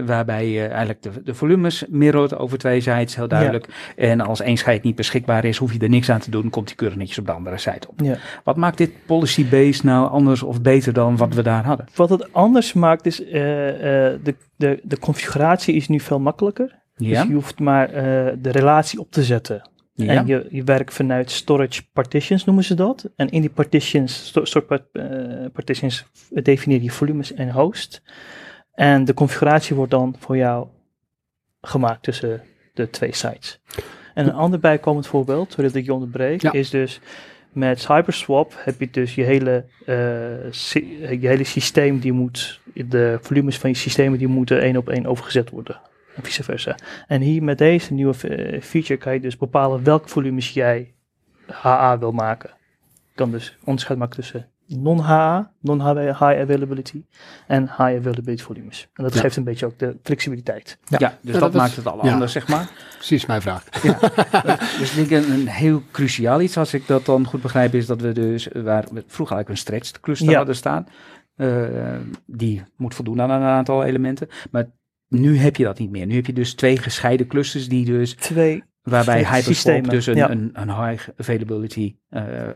waarbij 0.07 0.49
je 0.49 0.67
eigenlijk 0.67 1.03
de, 1.03 1.11
de 1.25 1.35
volumes 1.35 1.85
mirrort 1.89 2.37
over 2.37 2.59
twee 2.59 2.81
sites, 2.81 3.17
heel 3.17 3.29
duidelijk. 3.29 3.93
En 3.97 4.21
als 4.21 4.41
één 4.41 4.57
scheid 4.57 4.83
niet 4.83 4.97
beschikbaar 4.97 5.45
is, 5.45 5.57
hoef 5.57 5.73
je 5.73 5.79
er 5.79 5.89
niks 5.89 6.11
aan 6.11 6.21
te 6.21 6.31
doen, 6.31 6.51
komt 6.51 6.67
die 6.67 6.77
keurig 6.77 6.97
netjes 6.99 7.19
op 7.19 7.27
de 7.27 7.33
andere 7.33 7.59
site 7.59 7.89
op. 7.89 8.01
Ja. 8.01 8.17
Wat 8.45 8.57
maakt 8.57 8.79
dit 8.79 8.91
policy-based 9.07 9.85
nou 9.85 10.11
anders 10.11 10.43
of 10.43 10.63
beter 10.63 10.93
dan 10.93 11.17
wat 11.17 11.35
we 11.35 11.43
daar 11.43 11.65
hadden? 11.65 11.87
Wat 11.95 12.11
het 12.11 12.33
anders 12.33 12.73
maakt 12.73 13.07
is, 13.07 13.17
de, 13.17 14.35
de, 14.57 14.81
de 14.83 14.99
configuratie 14.99 15.75
is 15.75 15.89
nu 15.89 16.01
veel 16.01 16.21
makkelijker. 16.21 16.85
Ja, 16.97 17.21
Dus 17.21 17.29
je 17.29 17.35
hoeft 17.35 17.59
maar 17.59 17.89
eh, 17.93 18.33
de 18.39 18.51
relatie 18.51 18.99
op 19.01 19.11
te 19.11 19.23
zetten. 19.25 19.71
ja. 19.95 20.07
En 20.15 20.27
je, 20.27 20.47
je 20.51 20.63
werkt 20.65 20.95
vanuit 20.95 21.31
storage 21.31 21.83
partitions 21.93 22.45
noemen 22.45 22.65
ze 22.65 22.75
dat. 22.75 23.09
En 23.17 23.29
in 23.31 23.41
die 23.41 23.51
partitions, 23.51 24.33
soort 24.43 24.67
part- 24.67 24.89
eh, 24.93 25.45
partitions 25.53 26.05
definieer 26.31 26.83
je 26.83 26.91
volumes 26.91 27.33
en 27.35 27.51
host. 27.51 28.03
En 28.73 29.05
de 29.05 29.15
configuratie 29.15 29.77
wordt 29.77 29.91
dan 29.91 30.15
voor 30.19 30.37
jou 30.37 30.67
gemaakt 31.61 32.03
tussen 32.03 32.43
de 32.75 32.91
twee 32.91 33.15
sites. 33.15 33.61
En 34.15 34.27
een 34.27 34.33
ander 34.35 34.59
bijkomend 34.61 35.07
voorbeeld, 35.07 35.51
sorry 35.53 35.67
dat 35.67 35.75
ik 35.77 35.85
je 35.85 35.93
onderbreek, 35.95 36.43
Ja. 36.43 36.53
is 36.53 36.71
dus 36.71 37.01
met 37.53 37.87
Hyperswap 37.87 38.53
heb 38.59 38.81
je 38.81 38.89
dus 38.91 39.15
je 39.15 39.23
hele, 39.23 39.65
eh, 39.87 39.97
sy- 40.51 40.97
je 41.21 41.29
hele 41.29 41.45
systeem 41.45 41.99
die 41.99 42.13
moet, 42.13 42.61
de 42.75 43.19
volumes 43.21 43.59
van 43.59 43.71
je 43.71 43.77
systemen 43.77 44.19
die 44.19 44.27
moeten 44.29 44.61
één 44.61 44.77
op 44.77 44.89
één 44.89 45.07
overgezet 45.07 45.51
worden. 45.51 45.81
En 46.17 46.23
vice 46.23 46.43
versa. 46.43 46.77
En 47.07 47.21
hier 47.21 47.43
met 47.43 47.59
deze 47.59 47.93
nieuwe 47.93 48.29
eh, 48.29 48.61
feature 48.63 48.99
kan 48.99 49.13
je 49.15 49.21
dus 49.21 49.37
bepalen 49.37 49.85
welke 49.85 50.09
volumes 50.09 50.51
jij 50.53 50.95
HA 51.47 51.99
wil 51.99 52.13
maken. 52.13 52.51
Je 52.85 53.15
kan 53.15 53.31
dus 53.31 53.57
onderscheid 53.65 53.99
maken 53.99 54.15
tussen 54.17 54.49
non-HA, 54.69 55.53
non-high 55.61 56.23
availability 56.23 57.03
en 57.47 57.63
high 57.63 57.81
availability 57.81 58.43
volumes. 58.43 58.89
En 58.95 59.03
dat 59.05 59.15
Ja. 59.15 59.21
geeft 59.21 59.37
een 59.37 59.45
beetje 59.45 59.67
ook 59.67 59.79
de 59.79 59.97
flexibiliteit. 60.03 60.79
Ja, 60.87 60.99
dus 60.99 61.09
Ja, 61.21 61.33
dat, 61.33 61.41
dat 61.41 61.51
is- 61.55 61.57
maakt 61.61 61.77
het 61.77 61.87
al 61.87 62.05
ja. 62.07 62.13
anders, 62.13 62.33
zeg 62.33 62.49
maar. 62.49 62.71
Precies 62.95 63.27
mijn 63.27 63.43
vraag. 63.43 63.65
Dus 64.79 64.97
ik 64.97 65.09
denk 65.09 65.25
een, 65.27 65.33
een 65.33 65.47
heel 65.49 65.83
cruciaal 65.91 66.41
iets, 66.41 66.57
als 66.57 66.75
ik 66.75 66.87
dat 66.87 67.05
dan 67.05 67.27
goed 67.27 67.43
begrijp, 67.43 67.75
is 67.75 67.87
dat 67.87 68.01
we 68.01 68.13
dus, 68.13 68.49
waar 68.53 68.85
we 68.93 69.05
vroeger 69.07 69.37
eigenlijk 69.37 69.49
een 69.49 69.57
stretched 69.57 70.01
cluster 70.01 70.31
Ja. 70.31 70.37
hadden 70.37 70.57
staan, 70.57 70.87
eh, 71.37 71.65
die 72.27 72.63
moet 72.77 72.95
voldoen 72.95 73.21
aan 73.23 73.31
een 73.31 73.43
aantal 73.43 73.85
elementen. 73.85 74.29
Maar 74.51 74.67
nu 75.09 75.39
heb 75.39 75.57
je 75.57 75.65
dat 75.65 75.79
niet 75.79 75.91
meer. 75.91 76.07
Nu 76.07 76.15
heb 76.15 76.27
je 76.27 76.33
dus 76.33 76.55
twee 76.55 76.77
gescheiden 76.77 77.27
clusters 77.27 77.69
die 77.69 77.85
dus, 77.85 78.15
Twee, 78.15 78.65
waarbij 78.83 79.43
systemen, 79.43 79.91
dus 79.91 80.07
een, 80.07 80.17
ja. 80.17 80.31
een, 80.31 80.51
een 80.53 80.87
high 80.87 81.09
availability 81.17 81.97
eh, 82.09 82.49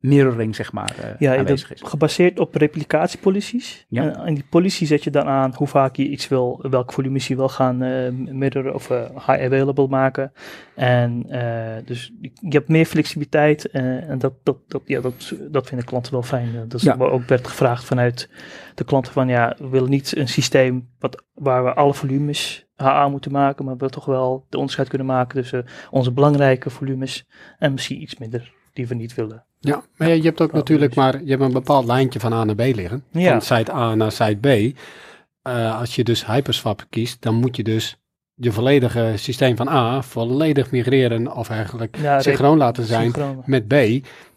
mirroring, 0.00 0.54
zeg 0.56 0.72
maar, 0.72 0.94
eh, 1.02 1.10
ja, 1.18 1.36
aanwezig 1.36 1.72
is. 1.72 1.80
gebaseerd 1.84 2.38
op 2.38 2.54
replicatiepolicies. 2.54 3.86
Ja. 3.88 4.02
En, 4.02 4.14
en 4.26 4.34
die 4.34 4.44
policy 4.50 4.84
zet 4.86 5.04
je 5.04 5.10
dan 5.10 5.26
aan 5.26 5.52
hoe 5.56 5.66
vaak 5.66 5.96
je 5.96 6.08
iets 6.08 6.28
wil, 6.28 6.64
welke 6.70 6.92
volumes 6.92 7.28
je 7.28 7.36
wil 7.36 7.48
gaan 7.48 7.82
eh 7.82 8.10
mirroren 8.12 8.74
of 8.74 8.90
eh, 8.90 9.00
high 9.14 9.30
available 9.44 9.86
maken. 9.88 10.32
En 10.74 11.24
eh, 11.28 11.84
dus 11.84 12.12
je 12.20 12.48
hebt 12.48 12.68
meer 12.68 12.84
flexibiliteit 12.84 13.70
eh, 13.70 14.08
en 14.08 14.18
dat, 14.18 14.32
dat, 14.42 14.56
dat, 14.68 14.82
ja, 14.84 15.00
dat, 15.00 15.34
dat 15.50 15.66
vinden 15.66 15.86
klanten 15.86 16.12
wel 16.12 16.22
fijn. 16.22 16.48
Eh, 16.54 16.60
Dat 16.68 16.74
is 16.74 16.82
Ja. 16.82 16.96
ook 16.98 17.28
werd 17.28 17.46
gevraagd 17.46 17.84
vanuit 17.84 18.30
de 18.74 18.84
klanten 18.84 19.12
van 19.12 19.28
ja, 19.28 19.54
we 19.58 19.68
willen 19.68 19.90
niet 19.90 20.16
een 20.16 20.28
systeem 20.28 20.88
wat, 20.98 21.24
waar 21.34 21.64
we 21.64 21.74
alle 21.74 21.94
volumes 21.94 22.66
HA 22.76 23.08
moeten 23.08 23.32
maken, 23.32 23.64
maar 23.64 23.72
we 23.72 23.78
willen 23.78 23.94
toch 23.94 24.04
wel 24.04 24.46
de 24.48 24.56
onderscheid 24.56 24.88
kunnen 24.88 25.06
maken 25.06 25.40
tussen 25.40 25.64
onze 25.90 26.12
belangrijke 26.12 26.70
volumes 26.70 27.26
en 27.58 27.72
misschien 27.72 28.02
iets 28.02 28.18
minder 28.18 28.52
die 28.72 28.86
we 28.86 28.94
niet 28.94 29.14
willen. 29.14 29.44
Ja, 29.62 29.82
maar 29.96 30.08
ja, 30.08 30.14
je 30.14 30.22
hebt 30.22 30.40
ook 30.40 30.52
natuurlijk 30.52 30.94
maar, 30.94 31.22
je 31.24 31.30
hebt 31.30 31.42
een 31.42 31.52
bepaald 31.52 31.86
lijntje 31.86 32.20
van 32.20 32.32
A 32.32 32.44
naar 32.44 32.54
B 32.54 32.60
liggen. 32.60 33.04
Ja. 33.10 33.30
Van 33.30 33.40
site 33.42 33.72
A 33.72 33.94
naar 33.94 34.12
site 34.12 34.38
B. 34.40 34.78
Eh, 35.42 35.78
als 35.78 35.94
je 35.94 36.04
dus 36.04 36.26
Hyperswap 36.26 36.86
kiest, 36.90 37.22
dan 37.22 37.34
moet 37.34 37.56
je 37.56 37.62
dus 37.62 37.96
je 38.34 38.52
volledige 38.52 39.12
systeem 39.16 39.56
van 39.56 39.68
A 39.68 40.02
volledig 40.02 40.70
migreren 40.70 41.36
of 41.36 41.50
eigenlijk 41.50 41.96
Ja, 42.00 42.20
synchroon 42.20 42.58
laten 42.58 42.84
zijn 42.84 43.12
met 43.44 43.68
B. 43.68 43.74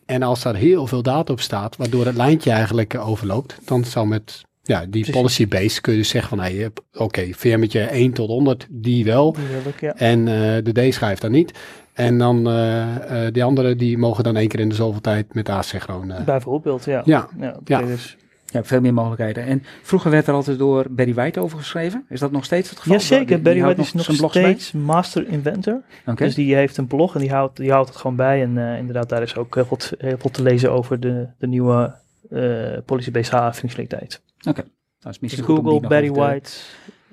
En 0.06 0.24
als 0.24 0.42
daar 0.42 0.56
heel 0.56 0.88
veel 0.88 1.02
data 1.02 1.34
op 1.34 1.40
staat, 1.40 1.76
waardoor 1.76 2.06
het 2.06 2.16
lijntje 2.16 2.52
eigenlijk 2.52 2.94
eh, 2.94 3.10
overloopt, 3.10 3.58
dan 3.66 3.86
zou 3.86 4.08
met 4.08 4.42
ja, 4.66 4.80
die 4.80 4.90
Precies. 4.90 5.14
policy 5.14 5.48
base 5.48 5.82
kun 5.82 5.92
je 5.94 6.00
dus 6.00 6.10
zeggen 6.10 6.30
van, 6.30 6.40
hey, 6.40 6.56
je 6.56 6.62
hebt- 6.62 6.82
oké, 6.94 7.28
VM'tje 7.32 7.80
1 7.82 8.14
tot 8.14 8.28
100, 8.28 8.68
die 8.70 9.06
wel. 9.06 9.34
Die 9.34 9.44
wil 9.48 9.72
ik, 9.72 9.80
ja. 9.82 9.96
En 9.96 10.28
eh, 10.28 10.64
de 10.64 10.88
D-schijf 10.90 11.20
dan 11.20 11.32
niet. 11.32 11.60
En 11.94 12.18
dan 12.18 12.48
eh, 12.48 13.26
eh, 13.26 13.34
die 13.34 13.44
andere, 13.44 13.76
die 13.76 13.98
mogen 13.98 14.24
dan 14.24 14.36
één 14.36 14.48
keer 14.48 14.60
in 14.60 14.70
de 14.70 14.76
zoveel 14.76 15.02
tijd 15.02 15.34
met 15.34 15.50
asynchroon. 15.50 16.14
Bijvoorbeeld, 16.26 16.86
ja. 16.86 17.02
ja, 17.06 17.28
Ja, 17.40 17.56
Ja. 17.66 17.82
dus. 17.82 18.18
Hebt 18.52 18.68
veel 18.68 18.82
meer 18.82 18.94
mogelijkheden. 18.94 19.46
En 19.46 19.64
vroeger 19.82 20.12
werd 20.12 20.28
er 20.28 20.34
altijd 20.34 20.58
door 20.58 20.86
Barry 20.90 21.14
White 21.14 21.40
over 21.40 21.58
geschreven. 21.58 22.06
Is 22.10 22.20
dat 22.20 22.32
nog 22.32 22.46
steeds 22.46 22.70
het 22.70 22.80
geval? 22.80 22.94
Jazeker, 22.98 23.26
Die- 23.26 23.36
die 23.36 23.44
Barry 23.44 23.62
White 23.62 23.82
is 23.82 23.94
nog 23.94 24.32
bij? 24.32 24.42
steeds 24.44 24.72
master 24.72 25.28
inventor. 25.28 25.82
Dus 26.16 26.36
die 26.36 26.56
heeft 26.56 26.78
een 26.78 26.88
blog 26.88 27.14
en 27.14 27.20
die 27.20 27.30
houdt, 27.32 27.58
die 27.58 27.72
houdt 27.72 27.88
het 27.90 27.98
gewoon 27.98 28.16
bij. 28.16 28.42
En 28.42 28.58
eh, 28.72 28.78
inderdaad, 28.78 29.10
daar 29.10 29.22
is 29.22 29.36
ook 29.36 29.56
heel 29.56 29.66
veel, 29.66 29.78
te- 29.78 29.96
heel 29.98 30.18
veel 30.18 30.30
te 30.30 30.44
lezen 30.44 30.72
over 30.72 31.00
de, 31.00 31.28
de 31.38 31.48
nieuwe 31.48 31.96
eh 32.30 32.78
policy-based 32.86 33.32
HA-functionaliteit. 33.32 34.22
Dat 34.42 34.58
is 34.58 34.64
Dus 35.00 35.20
misschien 35.20 35.44
goed 35.44 35.58
om 35.58 35.64
die 35.64 35.72
Google, 35.74 35.88
Barry 35.88 36.12
White. 36.12 36.52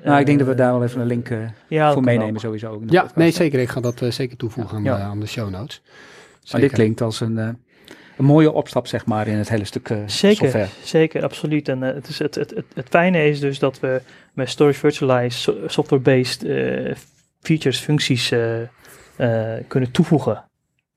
Nou, 0.04 0.20
ik 0.20 0.26
denk 0.26 0.38
dat 0.38 0.46
we 0.46 0.52
eh, 0.52 0.58
daar 0.58 0.72
wel 0.72 0.82
even 0.84 1.00
een 1.00 1.06
link 1.06 1.28
eh, 1.30 1.38
ja, 1.68 1.92
voor 1.92 2.02
meenemen 2.02 2.34
ook. 2.34 2.40
sowieso. 2.40 2.72
ook 2.72 2.80
ja 2.80 2.86
podcast. 2.86 3.16
nee 3.16 3.30
zeker. 3.30 3.60
Ik 3.60 3.68
ga 3.68 3.80
dat 3.80 4.02
eh, 4.02 4.10
zeker 4.10 4.36
toevoegen 4.36 4.76
aan, 4.76 4.82
Ja. 4.84 4.98
aan 4.98 5.20
de 5.20 5.26
show 5.26 5.50
notes. 5.50 5.82
Maar 5.84 6.40
Zeker. 6.42 6.60
dit 6.68 6.72
klinkt 6.72 7.00
als 7.00 7.20
een, 7.20 7.38
eh, 7.38 7.48
een 8.16 8.24
mooie 8.24 8.52
opstap, 8.52 8.86
zeg 8.86 9.06
maar, 9.06 9.26
in 9.28 9.36
het 9.36 9.48
hele 9.48 9.64
stuk 9.64 9.88
eh, 9.90 9.96
Zeker, 10.06 10.36
software. 10.36 10.68
zeker, 10.84 11.22
absoluut. 11.22 11.68
En 11.68 11.82
eh, 11.82 11.94
het, 11.94 12.08
is 12.08 12.18
het, 12.18 12.34
het, 12.34 12.50
het, 12.50 12.64
het 12.74 12.86
fijne 12.88 13.24
is 13.28 13.40
dus 13.40 13.58
dat 13.58 13.80
we 13.80 14.02
met 14.32 14.48
Storage 14.48 14.78
Virtualized 14.78 15.32
so- 15.40 15.68
software-based 15.68 16.44
eh, 16.44 16.94
features, 17.40 17.78
functies 17.78 18.30
eh, 18.30 18.60
eh, 19.16 19.64
kunnen 19.68 19.90
toevoegen. 19.90 20.44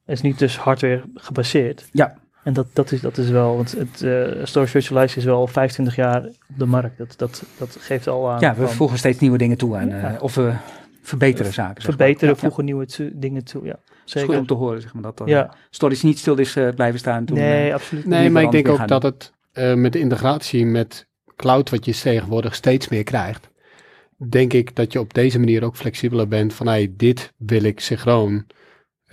Het 0.06 0.16
is 0.16 0.22
niet 0.22 0.40
dus 0.40 0.58
hardware 0.58 1.04
gebaseerd. 1.16 1.90
Ja. 1.92 2.22
En 2.44 2.54
dat, 2.54 2.68
dat, 2.74 2.92
is, 2.92 3.02
dat 3.02 3.18
is 3.18 3.30
wel, 3.30 3.56
want 3.56 3.72
het, 3.78 4.02
eh, 4.02 4.46
Storage 4.46 4.72
Virtualized 4.72 5.18
is 5.18 5.24
wel 5.24 5.38
al 5.38 5.48
25 5.48 5.96
jaar 5.96 6.26
op 6.26 6.58
de 6.58 6.66
markt. 6.66 6.98
Dat, 6.98 7.14
dat, 7.18 7.44
dat 7.58 7.78
geeft 7.80 8.08
al 8.08 8.30
aan. 8.32 8.40
Ja, 8.40 8.56
we 8.56 8.66
van 8.66 8.76
voegen 8.76 8.98
steeds 8.98 9.20
nieuwe 9.20 9.38
dingen 9.38 9.58
toe 9.58 9.76
aan. 9.78 9.90
eh, 9.92 10.24
of 10.24 10.36
we 10.36 10.54
verbeteren 11.02 11.54
zaken. 11.54 11.82
zeg 11.82 11.90
maar. 11.90 11.98
verbeteren, 11.98 12.34
Ja, 12.36 12.40
voegen 12.40 12.66
nieuwe 12.66 12.86
dingen 13.14 13.44
toe. 13.44 13.62
Ja, 13.62 13.68
ja. 13.68 13.80
Het 13.86 14.06
is 14.06 14.12
goed 14.12 14.22
zeker. 14.22 14.38
om 14.40 14.46
te 14.48 14.54
horen, 14.54 14.82
zeg 14.82 14.94
maar, 14.94 15.04
dat 15.04 15.22
uh, 15.22 15.28
Ja, 15.28 15.54
stories 15.70 16.02
niet 16.02 16.20
stil 16.20 16.36
is 16.38 16.56
eh, 16.56 16.70
blijven 16.76 17.00
staan 17.00 17.26
toen. 17.26 17.38
nee, 17.38 17.68
eh, 17.68 17.74
absoluut. 17.74 18.06
Nee, 18.06 18.30
maar 18.30 18.44
ik 18.44 18.52
denk 18.52 18.68
ook 18.70 18.78
gaan 18.78 18.88
dat 18.88 19.04
het 19.04 19.34
eh, 19.52 19.74
met 19.74 19.94
de 19.94 20.00
integratie 20.00 20.66
met 20.66 21.08
cloud, 21.36 21.70
wat 21.70 21.86
je 21.86 21.94
tegenwoordig 21.94 22.56
steeds 22.56 22.88
meer 22.88 23.04
krijgt, 23.04 23.50
denk 24.30 24.54
ik 24.54 24.76
dat 24.76 24.94
je 24.94 25.00
op 25.00 25.14
deze 25.14 25.40
manier 25.40 25.64
ook 25.64 25.76
flexibeler 25.76 26.28
bent 26.28 26.54
van, 26.54 26.68
hey, 26.68 26.94
dit 26.98 27.34
wil 27.38 27.64
ik 27.64 27.80
synchroon 27.80 28.46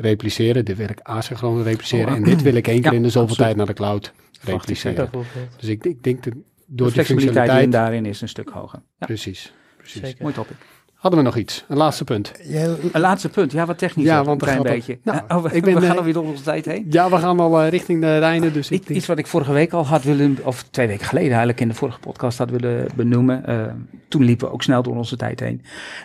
repliceren, 0.01 0.65
dit 0.65 0.77
wil 0.77 0.89
ik 0.89 1.01
asynchroon 1.03 1.63
repliceren 1.63 2.09
Oh, 2.09 2.15
en 2.17 2.23
dit 2.23 2.43
wil 2.43 2.55
ik 2.55 2.69
één 2.69 2.81
keer 2.81 2.91
ja, 2.91 2.97
in 2.97 3.03
de 3.03 3.09
zoveel 3.09 3.23
absoluut. 3.29 3.45
tijd 3.47 3.57
naar 3.57 3.67
de 3.67 3.73
cloud 3.73 4.13
repliceren. 4.41 5.11
Dus 5.59 5.69
ik, 5.69 5.85
ik 5.85 6.03
denk 6.03 6.25
dat 6.25 6.33
de 6.33 6.39
door 6.67 6.87
die 6.93 6.95
flexibiliteit 7.05 7.73
daarin 7.73 8.07
is 8.07 8.21
een 8.21 8.29
stuk 8.29 8.49
hoger. 8.49 8.83
Ja, 8.99 9.07
Precies, 9.07 9.53
precies. 9.77 10.01
Zeker. 10.01 10.23
mooi 10.23 10.35
topic. 10.35 10.57
hadden 10.95 11.21
we 11.21 11.27
nog 11.27 11.37
iets? 11.37 11.65
Een 11.69 11.77
laatste 11.77 12.05
punt. 12.05 12.33
Ja, 12.43 12.75
Een 12.93 13.01
laatste 13.01 13.29
punt, 13.29 13.53
ja, 13.53 13.67
wat 13.67 13.79
technisch. 13.79 14.05
Ja, 14.05 14.25
want 14.25 14.43
een 14.43 14.49
er 14.49 14.55
klein 14.61 14.75
beetje. 14.77 14.99
al- 15.05 15.13
nou, 15.13 15.25
oh, 15.29 15.51
we, 15.51 15.57
ik 15.57 15.65
ben, 15.65 15.75
we 15.75 15.81
gaan 15.81 15.91
eh, 15.91 15.97
alweer 15.97 16.13
door 16.13 16.25
onze 16.25 16.43
tijd 16.43 16.65
heen. 16.65 16.87
Ja, 16.91 17.11
we 17.11 17.17
gaan 17.19 17.41
al 17.41 17.61
eh, 17.63 17.69
richting 17.69 18.01
de 18.01 18.19
Rijnen, 18.19 18.53
dus 18.53 18.71
ik 18.71 18.89
Iets 18.89 19.07
wat 19.07 19.19
ik 19.19 19.27
vorige 19.27 19.53
week 19.53 19.73
al 19.73 19.87
had 19.87 20.03
willen, 20.03 20.39
of 20.43 20.63
twee 20.63 20.87
weken 20.87 21.07
geleden 21.07 21.29
eigenlijk 21.31 21.61
in 21.61 21.69
de 21.69 21.75
vorige 21.75 21.99
podcast 22.01 22.39
had 22.39 22.51
willen 22.51 22.87
benoemen. 22.95 23.47
Eh, 23.47 23.65
toen 24.09 24.25
liepen 24.25 24.47
we 24.47 24.53
ook 24.53 24.63
snel 24.63 24.83
door 24.83 24.97
onze 24.97 25.17
tijd 25.17 25.41
heen. 25.41 25.63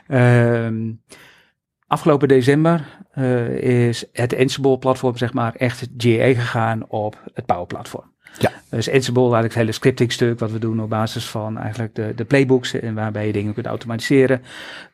Ehm, 0.07 0.91
afgelopen 1.87 2.27
december 2.27 2.97
eh, 3.11 3.87
is 3.87 4.05
het 4.11 4.37
Ansible-platform 4.37 5.17
zeg 5.17 5.33
maar 5.33 5.55
echt 5.55 5.87
GA 5.97 6.33
gegaan 6.33 6.87
op 6.87 7.21
het 7.33 7.45
Power-platform. 7.45 8.13
Ja. 8.39 8.51
Dus 8.69 8.91
Ansible, 8.91 9.21
eigenlijk 9.21 9.53
het 9.53 9.61
hele 9.61 9.71
scripting 9.71 10.11
stuk 10.11 10.39
wat 10.39 10.51
we 10.51 10.59
doen 10.59 10.81
op 10.81 10.89
basis 10.89 11.25
van 11.25 11.57
eigenlijk 11.57 11.95
de, 11.95 12.13
de 12.15 12.25
playbooks 12.25 12.73
en 12.73 12.93
waarbij 12.93 13.27
je 13.27 13.33
dingen 13.33 13.53
kunt 13.53 13.65
automatiseren. 13.65 14.41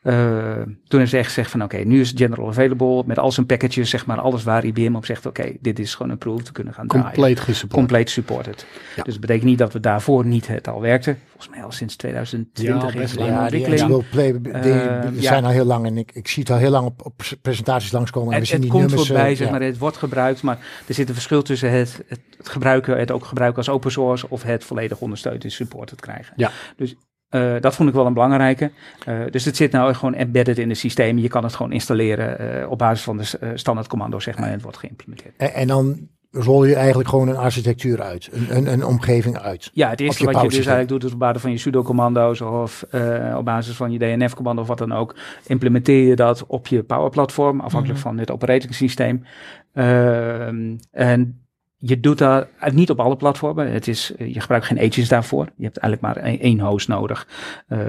Eh, 0.02 0.14
toen 0.62 0.76
hebben 0.88 1.08
ze 1.08 1.16
echt 1.16 1.26
gezegd 1.26 1.50
van 1.50 1.62
oké, 1.62 1.76
nu 1.76 2.00
is 2.00 2.12
general 2.16 2.48
available 2.48 3.02
met 3.06 3.18
al 3.18 3.32
zijn 3.32 3.46
packages, 3.46 3.90
zeg 3.90 4.06
maar 4.06 4.20
alles 4.20 4.42
waar 4.42 4.64
IBM 4.64 4.94
op 4.94 5.04
zegt 5.04 5.26
oké, 5.26 5.52
dit 5.60 5.78
is 5.78 5.94
gewoon 5.94 6.12
approved, 6.12 6.46
we 6.46 6.52
kunnen 6.52 6.74
gaan 6.74 6.86
draaien 6.86 7.06
compleet 7.06 7.40
gesupport. 7.40 7.80
compleet 7.80 8.10
supported. 8.10 8.66
Ja. 8.96 9.02
Dus 9.02 9.12
dat 9.12 9.20
betekent 9.20 9.46
niet 9.46 9.58
dat 9.58 9.72
we 9.72 9.80
daarvoor 9.80 10.26
niet 10.26 10.46
het 10.46 10.68
al 10.68 10.80
werkten. 10.80 11.18
Volgens 11.42 11.60
mij 11.60 11.64
al 11.64 11.72
sinds 11.72 11.96
2020 11.96 12.94
Ja, 12.94 13.00
is 13.00 13.10
het 13.10 13.20
in 13.20 13.26
ja, 13.26 13.32
die 13.32 13.42
ontwikkeling. 13.42 13.80
Ansible 13.82 14.04
Play, 14.10 14.40
die, 14.62 14.72
Eh, 14.72 15.02
die 15.12 15.20
ja. 15.20 15.28
zijn 15.28 15.44
al 15.44 15.50
heel 15.50 15.64
lang 15.64 15.86
en 15.86 15.98
ik, 15.98 16.10
ik 16.14 16.28
zie 16.28 16.42
het 16.42 16.52
al 16.52 16.58
heel 16.58 16.70
lang 16.70 16.86
op, 16.86 17.04
op 17.06 17.22
presentaties 17.42 17.92
langskomen. 17.92 18.28
En 18.28 18.34
we 18.34 18.38
Het, 18.38 18.46
zien 18.48 18.56
het 18.56 18.62
die 18.64 18.72
komt 18.72 18.86
nummers. 18.86 19.08
voorbij, 19.08 19.30
eh, 19.30 19.36
zeg 19.36 19.46
ja. 19.46 19.52
maar, 19.52 19.62
het 19.62 19.78
wordt 19.78 19.96
gebruikt, 19.96 20.42
maar 20.42 20.58
er 20.86 20.94
zit 20.94 21.08
een 21.08 21.14
verschil 21.14 21.42
tussen 21.42 21.70
het, 21.70 22.02
het, 22.08 22.20
het 22.38 22.48
gebruiken, 22.48 22.98
het 22.98 23.10
ook 23.10 23.24
gebruiken 23.24 23.58
als 23.58 23.68
open 23.68 23.92
source 23.92 24.26
of 24.28 24.42
het 24.42 24.64
volledig 24.64 25.00
ondersteund 25.00 25.44
en 25.44 25.50
supported 25.50 26.00
krijgen. 26.00 26.32
Ja. 26.36 26.50
Dus 26.76 26.94
eh, 27.28 27.54
dat 27.60 27.74
vond 27.74 27.88
ik 27.88 27.94
wel 27.94 28.06
een 28.06 28.14
belangrijke. 28.14 28.70
Eh, 29.06 29.20
dus 29.30 29.44
het 29.44 29.56
zit 29.56 29.72
nou 29.72 29.94
gewoon 29.94 30.14
embedded 30.14 30.58
in 30.58 30.68
het 30.68 30.78
systeem. 30.78 31.18
Je 31.18 31.28
kan 31.28 31.42
het 31.44 31.54
gewoon 31.54 31.72
installeren 31.72 32.38
eh, 32.62 32.70
op 32.70 32.78
basis 32.78 33.04
van 33.04 33.16
de 33.16 33.24
s- 33.24 33.38
eh, 33.38 33.48
standaard 33.54 33.88
commando's, 33.88 34.24
zeg 34.24 34.36
maar, 34.38 34.46
en 34.46 34.52
het 34.52 34.62
wordt 34.62 34.76
geïmplementeerd. 34.78 35.34
En, 35.36 35.54
en 35.54 35.66
dan 35.66 36.08
rol 36.32 36.64
je 36.64 36.74
eigenlijk 36.74 37.08
gewoon 37.08 37.28
een 37.28 37.36
architectuur 37.36 38.02
uit, 38.02 38.28
een, 38.32 38.56
een, 38.56 38.72
een 38.72 38.84
omgeving 38.84 39.38
uit. 39.38 39.70
Ja, 39.72 39.88
het 39.90 40.00
eerste 40.00 40.24
je 40.24 40.32
wat 40.32 40.42
je 40.42 40.48
dus 40.48 40.56
eigenlijk 40.56 40.88
doet 40.88 41.04
is 41.04 41.12
op 41.12 41.18
basis 41.18 41.42
van 41.42 41.50
je 41.50 41.58
sudo-commando's 41.58 42.40
of 42.40 42.84
eh, 42.90 43.34
op 43.38 43.44
basis 43.44 43.76
van 43.76 43.92
je 43.92 43.98
DNF-commando 43.98 44.62
of 44.62 44.68
wat 44.68 44.78
dan 44.78 44.92
ook, 44.92 45.14
implementeer 45.46 46.06
je 46.06 46.16
dat 46.16 46.44
op 46.46 46.66
je 46.66 46.82
Power-platform, 46.82 47.60
afhankelijk 47.60 47.98
Mhm. 47.98 48.08
van 48.08 48.18
het 48.18 48.30
operating 48.30 48.74
systeem. 48.74 49.24
Ehm, 49.72 50.76
en 50.90 51.41
je 51.84 52.00
doet 52.00 52.18
dat 52.18 52.46
eh, 52.58 52.72
niet 52.72 52.90
op 52.90 53.00
alle 53.00 53.16
platformen. 53.16 53.72
Het 53.72 53.88
is, 53.88 54.14
eh, 54.16 54.34
je 54.34 54.40
gebruikt 54.40 54.66
geen 54.66 54.78
agents 54.80 55.08
daarvoor. 55.08 55.48
Je 55.56 55.64
hebt 55.64 55.76
eigenlijk 55.76 56.14
maar 56.14 56.24
één, 56.24 56.60
host 56.60 56.88
nodig. 56.88 57.28
eh, 57.68 57.80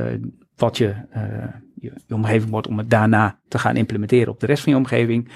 wat 0.56 0.78
je, 0.78 0.96
je, 1.80 1.94
omgeving 2.10 2.52
wordt 2.52 2.68
om 2.68 2.78
het 2.78 2.90
daarna 2.90 3.40
te 3.48 3.60
gaan 3.60 3.76
implementeren 3.76 4.34
op 4.34 4.40
de 4.40 4.46
rest 4.46 4.64
van 4.64 4.72
je 4.72 4.78
omgeving. 4.78 5.30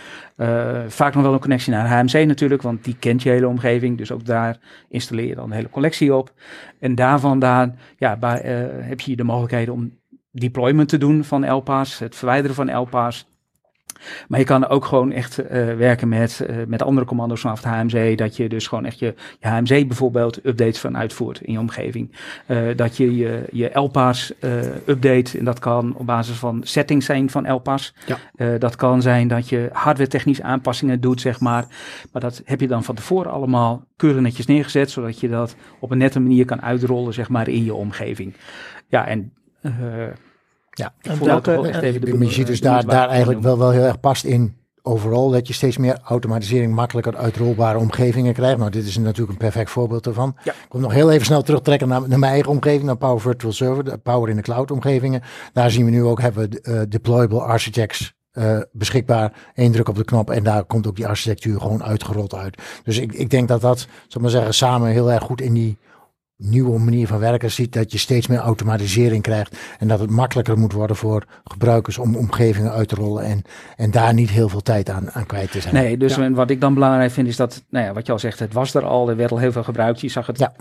Vaak 0.88 1.14
nog 1.14 1.24
wel 1.24 1.34
een 1.34 1.40
connectie 1.40 1.74
naar 1.74 1.88
HMC 1.88 2.28
natuurlijk, 2.28 2.62
want 2.62 2.84
die 2.84 2.96
kent 3.00 3.24
je 3.24 3.30
hele 3.30 3.48
omgeving. 3.48 3.98
Dus 3.98 4.12
ook 4.12 4.26
daar 4.26 4.58
installeer 4.90 5.28
je 5.28 5.36
dan 5.36 5.46
een 5.46 5.56
hele 5.56 5.70
collectie 5.70 6.16
op. 6.16 6.34
En 6.80 6.96
daar 6.96 7.20
vandaan 7.20 7.78
ja, 7.98 8.18
bij, 8.18 8.42
heb 8.82 9.00
je 9.00 9.16
de 9.16 9.24
mogelijkheden 9.24 9.74
om 9.74 9.98
deployment 10.32 10.90
te 10.90 10.98
doen 10.98 11.24
van 11.24 11.52
LPA's, 11.52 12.00
het 12.00 12.16
verwijderen 12.16 12.56
van 12.56 12.78
LPA's. 12.78 13.28
Maar 14.28 14.40
je 14.40 14.46
kan 14.46 14.68
ook 14.68 14.86
gewoon 14.86 15.12
echt 15.12 15.38
eh, 15.38 15.76
werken 15.76 16.08
met, 16.08 16.40
eh, 16.40 16.56
met 16.68 16.82
andere 16.82 17.06
commando's 17.06 17.42
vanaf 17.42 17.64
het 17.64 17.74
HMC. 17.74 18.18
Dat 18.18 18.36
je 18.36 18.50
dus 18.50 18.68
gewoon 18.68 18.86
echt 18.86 19.00
je, 19.00 19.14
je 19.40 19.48
HMC 19.48 19.88
bijvoorbeeld 19.88 20.46
updates 20.46 20.80
van 20.80 20.98
uitvoert 20.98 21.42
in 21.42 21.54
je 21.54 21.60
omgeving. 21.60 22.12
Eh, 22.46 22.58
dat 22.76 22.98
je 22.98 23.16
je, 23.16 23.44
je 23.52 23.70
LPA's 23.74 24.34
update. 24.86 25.38
En 25.38 25.46
dat 25.46 25.60
kan 25.60 25.96
op 25.96 26.06
basis 26.06 26.38
van 26.38 26.62
settings 26.64 27.06
zijn 27.06 27.30
van 27.30 27.52
LPA's. 27.52 27.94
Ja. 28.06 28.58
Dat 28.58 28.76
kan 28.76 29.02
zijn 29.02 29.28
dat 29.28 29.50
je 29.50 29.70
hardware 29.72 30.10
technische 30.10 30.44
aanpassingen 30.44 31.02
doet, 31.02 31.22
zeg 31.22 31.40
maar. 31.40 31.66
Maar 32.12 32.22
dat 32.22 32.42
heb 32.46 32.60
je 32.60 32.68
dan 32.68 32.84
van 32.84 32.96
tevoren 32.96 33.32
allemaal 33.32 33.86
keurig 33.96 34.22
netjes 34.22 34.46
neergezet. 34.46 34.92
Zodat 34.92 35.20
je 35.20 35.30
dat 35.30 35.56
op 35.80 35.92
een 35.92 35.98
nette 35.98 36.20
manier 36.20 36.46
kan 36.46 36.62
uitrollen, 36.62 37.14
zeg 37.14 37.30
maar, 37.30 37.48
in 37.48 37.64
je 37.64 37.74
omgeving. 37.74 38.34
Ja, 38.88 39.08
en... 39.08 39.34
Ja. 40.78 40.94
ik 41.02 41.12
En 41.12 41.24
welke- 41.26 41.52
wel 41.52 41.66
echt 41.68 41.76
en- 41.78 41.84
even 41.84 42.02
de 42.02 42.18
je 42.26 42.32
ziet 42.32 42.48
dus 42.48 42.62
daar, 42.62 42.86
daar 42.86 43.10
eigenlijk 43.10 43.42
wel, 43.42 43.58
wel 43.58 43.70
heel 43.70 43.84
erg 43.84 44.00
past 44.00 44.24
in 44.24 44.56
overal 44.82 45.30
dat 45.30 45.48
je 45.48 45.54
steeds 45.54 45.78
meer 45.78 46.00
automatisering 46.04 46.74
makkelijker 46.74 47.16
uitrolbare 47.18 47.78
omgevingen 47.78 48.34
krijgt. 48.34 48.58
Nou, 48.58 48.70
dit 48.72 48.86
is 48.86 48.98
natuurlijk 48.98 49.32
een 49.32 49.38
perfect 49.38 49.70
voorbeeld 49.70 50.04
daarvan. 50.04 50.36
Ja. 50.44 50.52
Ik 50.52 50.66
kom 50.70 50.82
nog 50.82 50.92
heel 50.94 51.12
even 51.12 51.26
snel 51.26 51.42
terugtrekken 51.42 51.88
naar, 51.88 52.08
naar 52.08 52.20
mijn 52.20 52.32
eigen 52.32 52.52
omgeving, 52.52 52.84
naar 52.84 52.98
Power 52.98 53.22
Virtual 53.22 53.54
Server, 53.54 53.84
de 53.84 53.98
Power 53.98 54.30
in 54.30 54.36
de 54.36 54.42
Cloud 54.42 54.72
omgevingen. 54.72 55.22
Daar 55.54 55.72
zien 55.72 55.86
we 55.86 55.92
nu 55.92 56.04
ook, 56.04 56.22
hebben 56.22 56.50
we 56.50 56.62
eh, 56.62 56.82
deployable 56.90 57.40
architects 57.42 58.14
eh, 58.32 58.58
beschikbaar. 58.72 59.34
Eén 59.54 59.72
druk 59.72 59.90
op 59.90 59.96
de 59.96 60.06
knop 60.06 60.30
en 60.30 60.44
daar 60.44 60.64
komt 60.64 60.88
ook 60.88 60.96
die 60.96 61.08
architectuur 61.08 61.60
gewoon 61.62 61.84
uitgerold 61.84 62.36
uit. 62.36 62.62
Dus 62.84 62.98
ik, 63.00 63.14
ik 63.14 63.30
denk 63.30 63.48
dat 63.48 63.62
dat, 63.62 63.80
zal 63.80 63.88
ik 64.08 64.20
maar 64.22 64.30
zeggen, 64.30 64.54
samen 64.54 64.90
heel 64.90 65.12
erg 65.12 65.24
goed 65.24 65.42
in 65.42 65.54
die 65.54 65.78
nieuwe 66.38 66.80
manier 66.80 67.08
van 67.08 67.20
werken 67.20 67.52
ziet 67.52 67.74
dat 67.74 67.92
je 67.92 67.98
steeds 67.98 68.28
meer 68.28 68.40
automatisering 68.40 69.24
krijgt 69.24 69.58
en 69.80 69.88
dat 69.88 70.00
het 70.00 70.10
makkelijker 70.10 70.58
moet 70.58 70.72
worden 70.74 70.96
voor 70.96 71.26
gebruikers 71.44 71.98
om 71.98 72.16
omgevingen 72.16 72.72
uit 72.72 72.88
te 72.88 72.96
rollen 72.96 73.24
en, 73.24 73.42
en 73.76 73.92
daar 73.92 74.14
niet 74.14 74.30
heel 74.30 74.50
veel 74.50 74.62
tijd 74.62 74.90
aan, 74.90 75.12
aan 75.12 75.26
kwijt 75.26 75.52
te 75.52 75.62
zijn. 75.62 75.74
Nee, 75.74 75.98
dus 75.98 76.16
Ja. 76.16 76.32
wat 76.32 76.50
ik 76.50 76.62
dan 76.62 76.74
belangrijk 76.74 77.12
vind 77.12 77.28
is 77.28 77.36
dat, 77.36 77.64
nou 77.70 77.86
ja, 77.86 77.94
wat 77.94 78.06
je 78.06 78.12
al 78.12 78.20
zegt, 78.20 78.40
het 78.40 78.54
was 78.54 78.74
er 78.74 78.86
al, 78.86 79.10
er 79.10 79.16
werd 79.16 79.32
al 79.32 79.38
heel 79.38 79.52
veel 79.52 79.64
gebruikt. 79.64 80.02
Je 80.02 80.10
zag 80.10 80.28
het 80.28 80.40
Ja. 80.40 80.54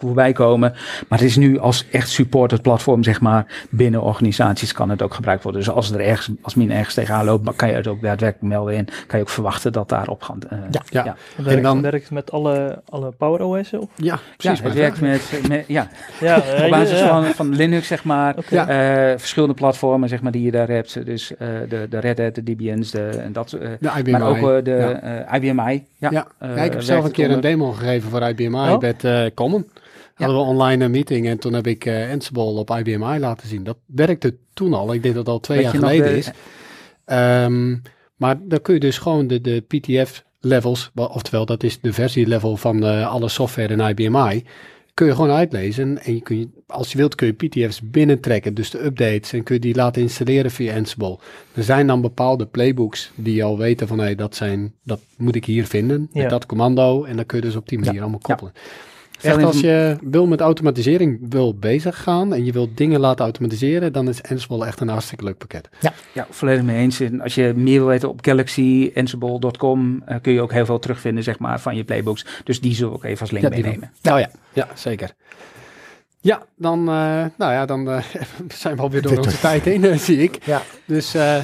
Voorbij 0.00 0.32
komen. 0.32 0.72
Maar 1.08 1.18
het 1.18 1.28
is 1.28 1.36
nu 1.36 1.58
als 1.58 1.86
echt 1.90 2.08
supported 2.08 2.62
platform, 2.62 3.02
zeg 3.02 3.20
maar, 3.20 3.46
binnen 3.70 4.02
organisaties 4.02 4.72
kan 4.72 4.90
het 4.90 5.02
ook 5.02 5.14
gebruikt 5.14 5.42
worden. 5.42 5.60
Dus 5.60 5.70
als 5.70 5.90
er 5.90 6.00
ergens, 6.00 6.30
als 6.42 6.54
men 6.54 6.70
ergens 6.70 6.94
tegenaan 6.94 7.24
loopt, 7.24 7.56
kan 7.56 7.68
je 7.68 7.74
het 7.74 7.86
ook 7.86 8.02
daadwerkelijk 8.02 8.52
melden 8.52 8.74
en 8.76 8.84
kan 8.84 9.18
je 9.18 9.24
ook 9.24 9.30
verwachten 9.30 9.72
dat 9.72 9.88
daarop 9.88 10.22
gaat. 10.22 10.44
eh, 10.44 10.58
Ja. 10.70 10.80
Ja. 10.90 11.04
ja. 11.04 11.16
En 11.36 11.44
werkt, 11.44 11.62
dan- 11.62 11.82
werkt 11.82 12.02
het 12.02 12.10
met 12.10 12.32
alle, 12.32 12.82
alle 12.88 13.10
Power 13.18 13.42
OS'en? 13.42 13.80
Of? 13.80 13.88
Ja, 13.94 14.04
Ja, 14.04 14.18
precies. 14.36 14.58
het 14.58 14.68
maar- 14.68 14.76
werkt 14.76 15.00
met, 15.00 15.48
met 15.48 15.64
ja, 15.66 15.88
Ja, 16.20 16.36
op 16.64 16.70
basis 16.70 16.98
ja. 16.98 17.08
van, 17.08 17.24
van 17.24 17.54
Linux, 17.56 17.86
zeg 17.86 18.04
maar. 18.04 18.34
Ja. 18.50 18.68
Eh, 18.68 19.18
verschillende 19.18 19.54
platformen, 19.54 20.08
zeg 20.08 20.22
maar, 20.22 20.32
die 20.32 20.42
je 20.42 20.50
daar 20.50 20.68
hebt. 20.68 21.06
Dus 21.06 21.36
eh, 21.36 21.48
de, 21.68 21.86
de 21.90 21.98
Red 21.98 22.18
Hat, 22.18 22.34
de 22.34 22.42
DBN's, 22.42 22.90
de, 22.90 23.08
en 23.08 23.32
dat, 23.32 23.52
eh, 23.52 23.68
De 23.80 23.90
IBM 23.98 24.10
maar 24.10 24.22
ook 24.22 24.64
de 24.64 24.98
Ja. 25.02 25.24
eh, 25.26 25.34
IBMI. 25.42 25.84
Ja, 25.96 26.10
Ja. 26.10 26.26
Ja, 26.40 26.62
ik 26.62 26.72
heb 26.72 26.82
zelf 26.82 26.98
een 26.98 27.04
het 27.04 27.12
keer 27.14 27.30
een 27.30 27.40
demo 27.40 27.72
gegeven 27.72 28.10
voor 28.10 28.22
IBMI 28.22 28.70
Oh. 28.70 28.78
met 28.78 29.04
eh, 29.04 29.22
Common. 29.34 29.66
Hadden 30.20 30.38
we 30.38 30.44
online 30.44 30.84
een 30.84 30.90
meeting 30.90 31.26
en 31.28 31.38
toen 31.38 31.52
heb 31.52 31.66
ik 31.66 31.84
eh 31.84 32.10
Ansible 32.10 32.42
op 32.42 32.70
IBMI 32.70 33.18
laten 33.18 33.48
zien. 33.48 33.64
Dat 33.64 33.76
werkte 33.86 34.36
toen 34.54 34.74
al. 34.74 34.94
Ik 34.94 35.02
denk 35.02 35.14
dat 35.14 35.24
het 35.26 35.34
al 35.34 35.40
twee 35.40 35.56
Weet 35.58 35.66
jaar 35.66 35.74
je 35.74 35.80
geleden 35.80 36.12
de- 36.12 36.18
is. 36.18 36.30
Ehm, 37.04 37.76
maar 38.16 38.38
dan 38.42 38.62
kun 38.62 38.74
je 38.74 38.80
dus 38.80 38.98
gewoon 38.98 39.26
de, 39.26 39.40
de 39.40 39.60
PTF 39.60 40.24
levels, 40.40 40.90
oftewel 40.94 41.46
dat 41.46 41.62
is 41.62 41.80
de 41.80 41.92
versielevel 41.92 42.56
van 42.56 42.84
eh, 42.84 43.10
alle 43.12 43.28
software 43.28 43.72
in 43.76 43.80
IBMI, 43.98 44.44
kun 44.94 45.06
je 45.06 45.14
gewoon 45.14 45.30
uitlezen. 45.30 46.02
En 46.02 46.14
je 46.14 46.20
kun 46.20 46.38
je, 46.38 46.48
als 46.66 46.92
je 46.92 46.98
wilt 46.98 47.14
kun 47.14 47.26
je 47.26 47.32
PTF's 47.32 47.80
binnentrekken, 47.90 48.54
dus 48.54 48.70
de 48.70 48.84
updates, 48.84 49.32
en 49.32 49.42
kun 49.42 49.54
je 49.54 49.60
die 49.60 49.74
laten 49.74 50.02
installeren 50.02 50.50
via 50.50 50.76
Ansible. 50.76 51.18
Er 51.54 51.62
zijn 51.62 51.86
dan 51.86 52.00
bepaalde 52.00 52.46
playbooks 52.46 53.10
die 53.14 53.44
al 53.44 53.58
weten 53.58 53.88
van, 53.88 53.98
hé, 53.98 54.14
dat 54.14 54.34
zijn, 54.36 54.74
dat 54.84 55.00
moet 55.16 55.34
ik 55.34 55.44
hier 55.44 55.66
vinden, 55.66 56.08
Ja. 56.12 56.20
met 56.20 56.30
dat 56.30 56.46
commando. 56.46 57.04
En 57.04 57.16
dan 57.16 57.26
kun 57.26 57.38
je 57.38 57.44
dus 57.44 57.56
op 57.56 57.68
die 57.68 57.78
manier 57.78 58.00
allemaal 58.00 58.18
koppelen. 58.22 58.52
Echt, 59.22 59.42
als 59.42 59.60
je 59.60 59.96
wil 60.02 60.26
met 60.26 60.40
automatisering 60.40 61.18
wil 61.28 61.54
bezig 61.54 62.02
gaan 62.02 62.34
en 62.34 62.44
je 62.44 62.52
wilt 62.52 62.76
dingen 62.76 63.00
laten 63.00 63.24
automatiseren, 63.24 63.92
dan 63.92 64.08
is 64.08 64.22
Ansible 64.22 64.66
echt 64.66 64.80
een 64.80 64.88
hartstikke 64.88 65.24
leuk 65.24 65.38
pakket. 65.38 65.68
Ja, 66.12 66.26
volledig 66.30 66.62
mee 66.62 66.76
eens. 66.76 67.00
En 67.00 67.20
als 67.20 67.34
je 67.34 67.52
meer 67.56 67.78
wil 67.78 67.88
weten 67.88 68.08
op 68.08 68.18
Galaxy, 68.24 68.90
Ansible.com, 68.94 70.02
eh, 70.06 70.16
kun 70.22 70.32
je 70.32 70.40
ook 70.40 70.52
heel 70.52 70.64
veel 70.64 70.78
terugvinden, 70.78 71.24
zeg 71.24 71.38
maar, 71.38 71.60
van 71.60 71.76
je 71.76 71.84
playbooks. 71.84 72.26
Dus 72.44 72.60
die 72.60 72.74
zullen 72.74 72.92
we 72.92 72.98
ook 72.98 73.04
even 73.04 73.20
als 73.20 73.30
link 73.30 73.44
Ja, 73.44 73.50
meenemen. 73.50 73.90
Oh 74.02 74.18
ja, 74.18 74.30
ja, 74.52 74.68
zeker. 74.74 75.14
Ja, 76.22 76.42
dan, 76.56 76.78
eh, 76.78 77.24
nou 77.36 77.52
ja, 77.52 77.66
dan 77.66 77.90
eh, 77.90 78.04
zijn 78.62 78.76
we 78.76 78.82
alweer 78.82 79.02
door 79.02 79.18
onze 79.18 79.38
tijd 79.38 79.64
heen, 79.64 79.98
zie 79.98 80.18
ik. 80.18 80.44
Ja. 80.44 80.62
Dus 80.84 81.14
eh, 81.14 81.36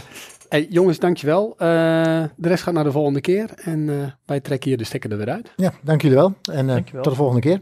hey, 0.49 0.67
jongens, 0.71 0.99
dankjewel. 0.99 1.55
Eh 1.59 2.25
de 2.37 2.49
rest 2.49 2.63
gaat 2.63 2.75
naar 2.75 2.85
de 2.85 2.93
volgende 2.93 3.21
keer 3.21 3.51
en 3.57 3.89
eh, 3.89 4.11
wij 4.27 4.41
trekken 4.41 4.69
hier 4.69 4.79
de 4.79 4.85
stekker 4.85 5.11
er 5.11 5.17
weer 5.17 5.31
uit. 5.31 5.53
Ja, 5.57 5.73
dank 5.83 6.03
jullie 6.03 6.17
wel 6.17 6.35
en 6.53 6.71
eh, 6.71 6.77
tot 6.77 7.05
de 7.05 7.15
volgende 7.15 7.41
keer. 7.41 7.61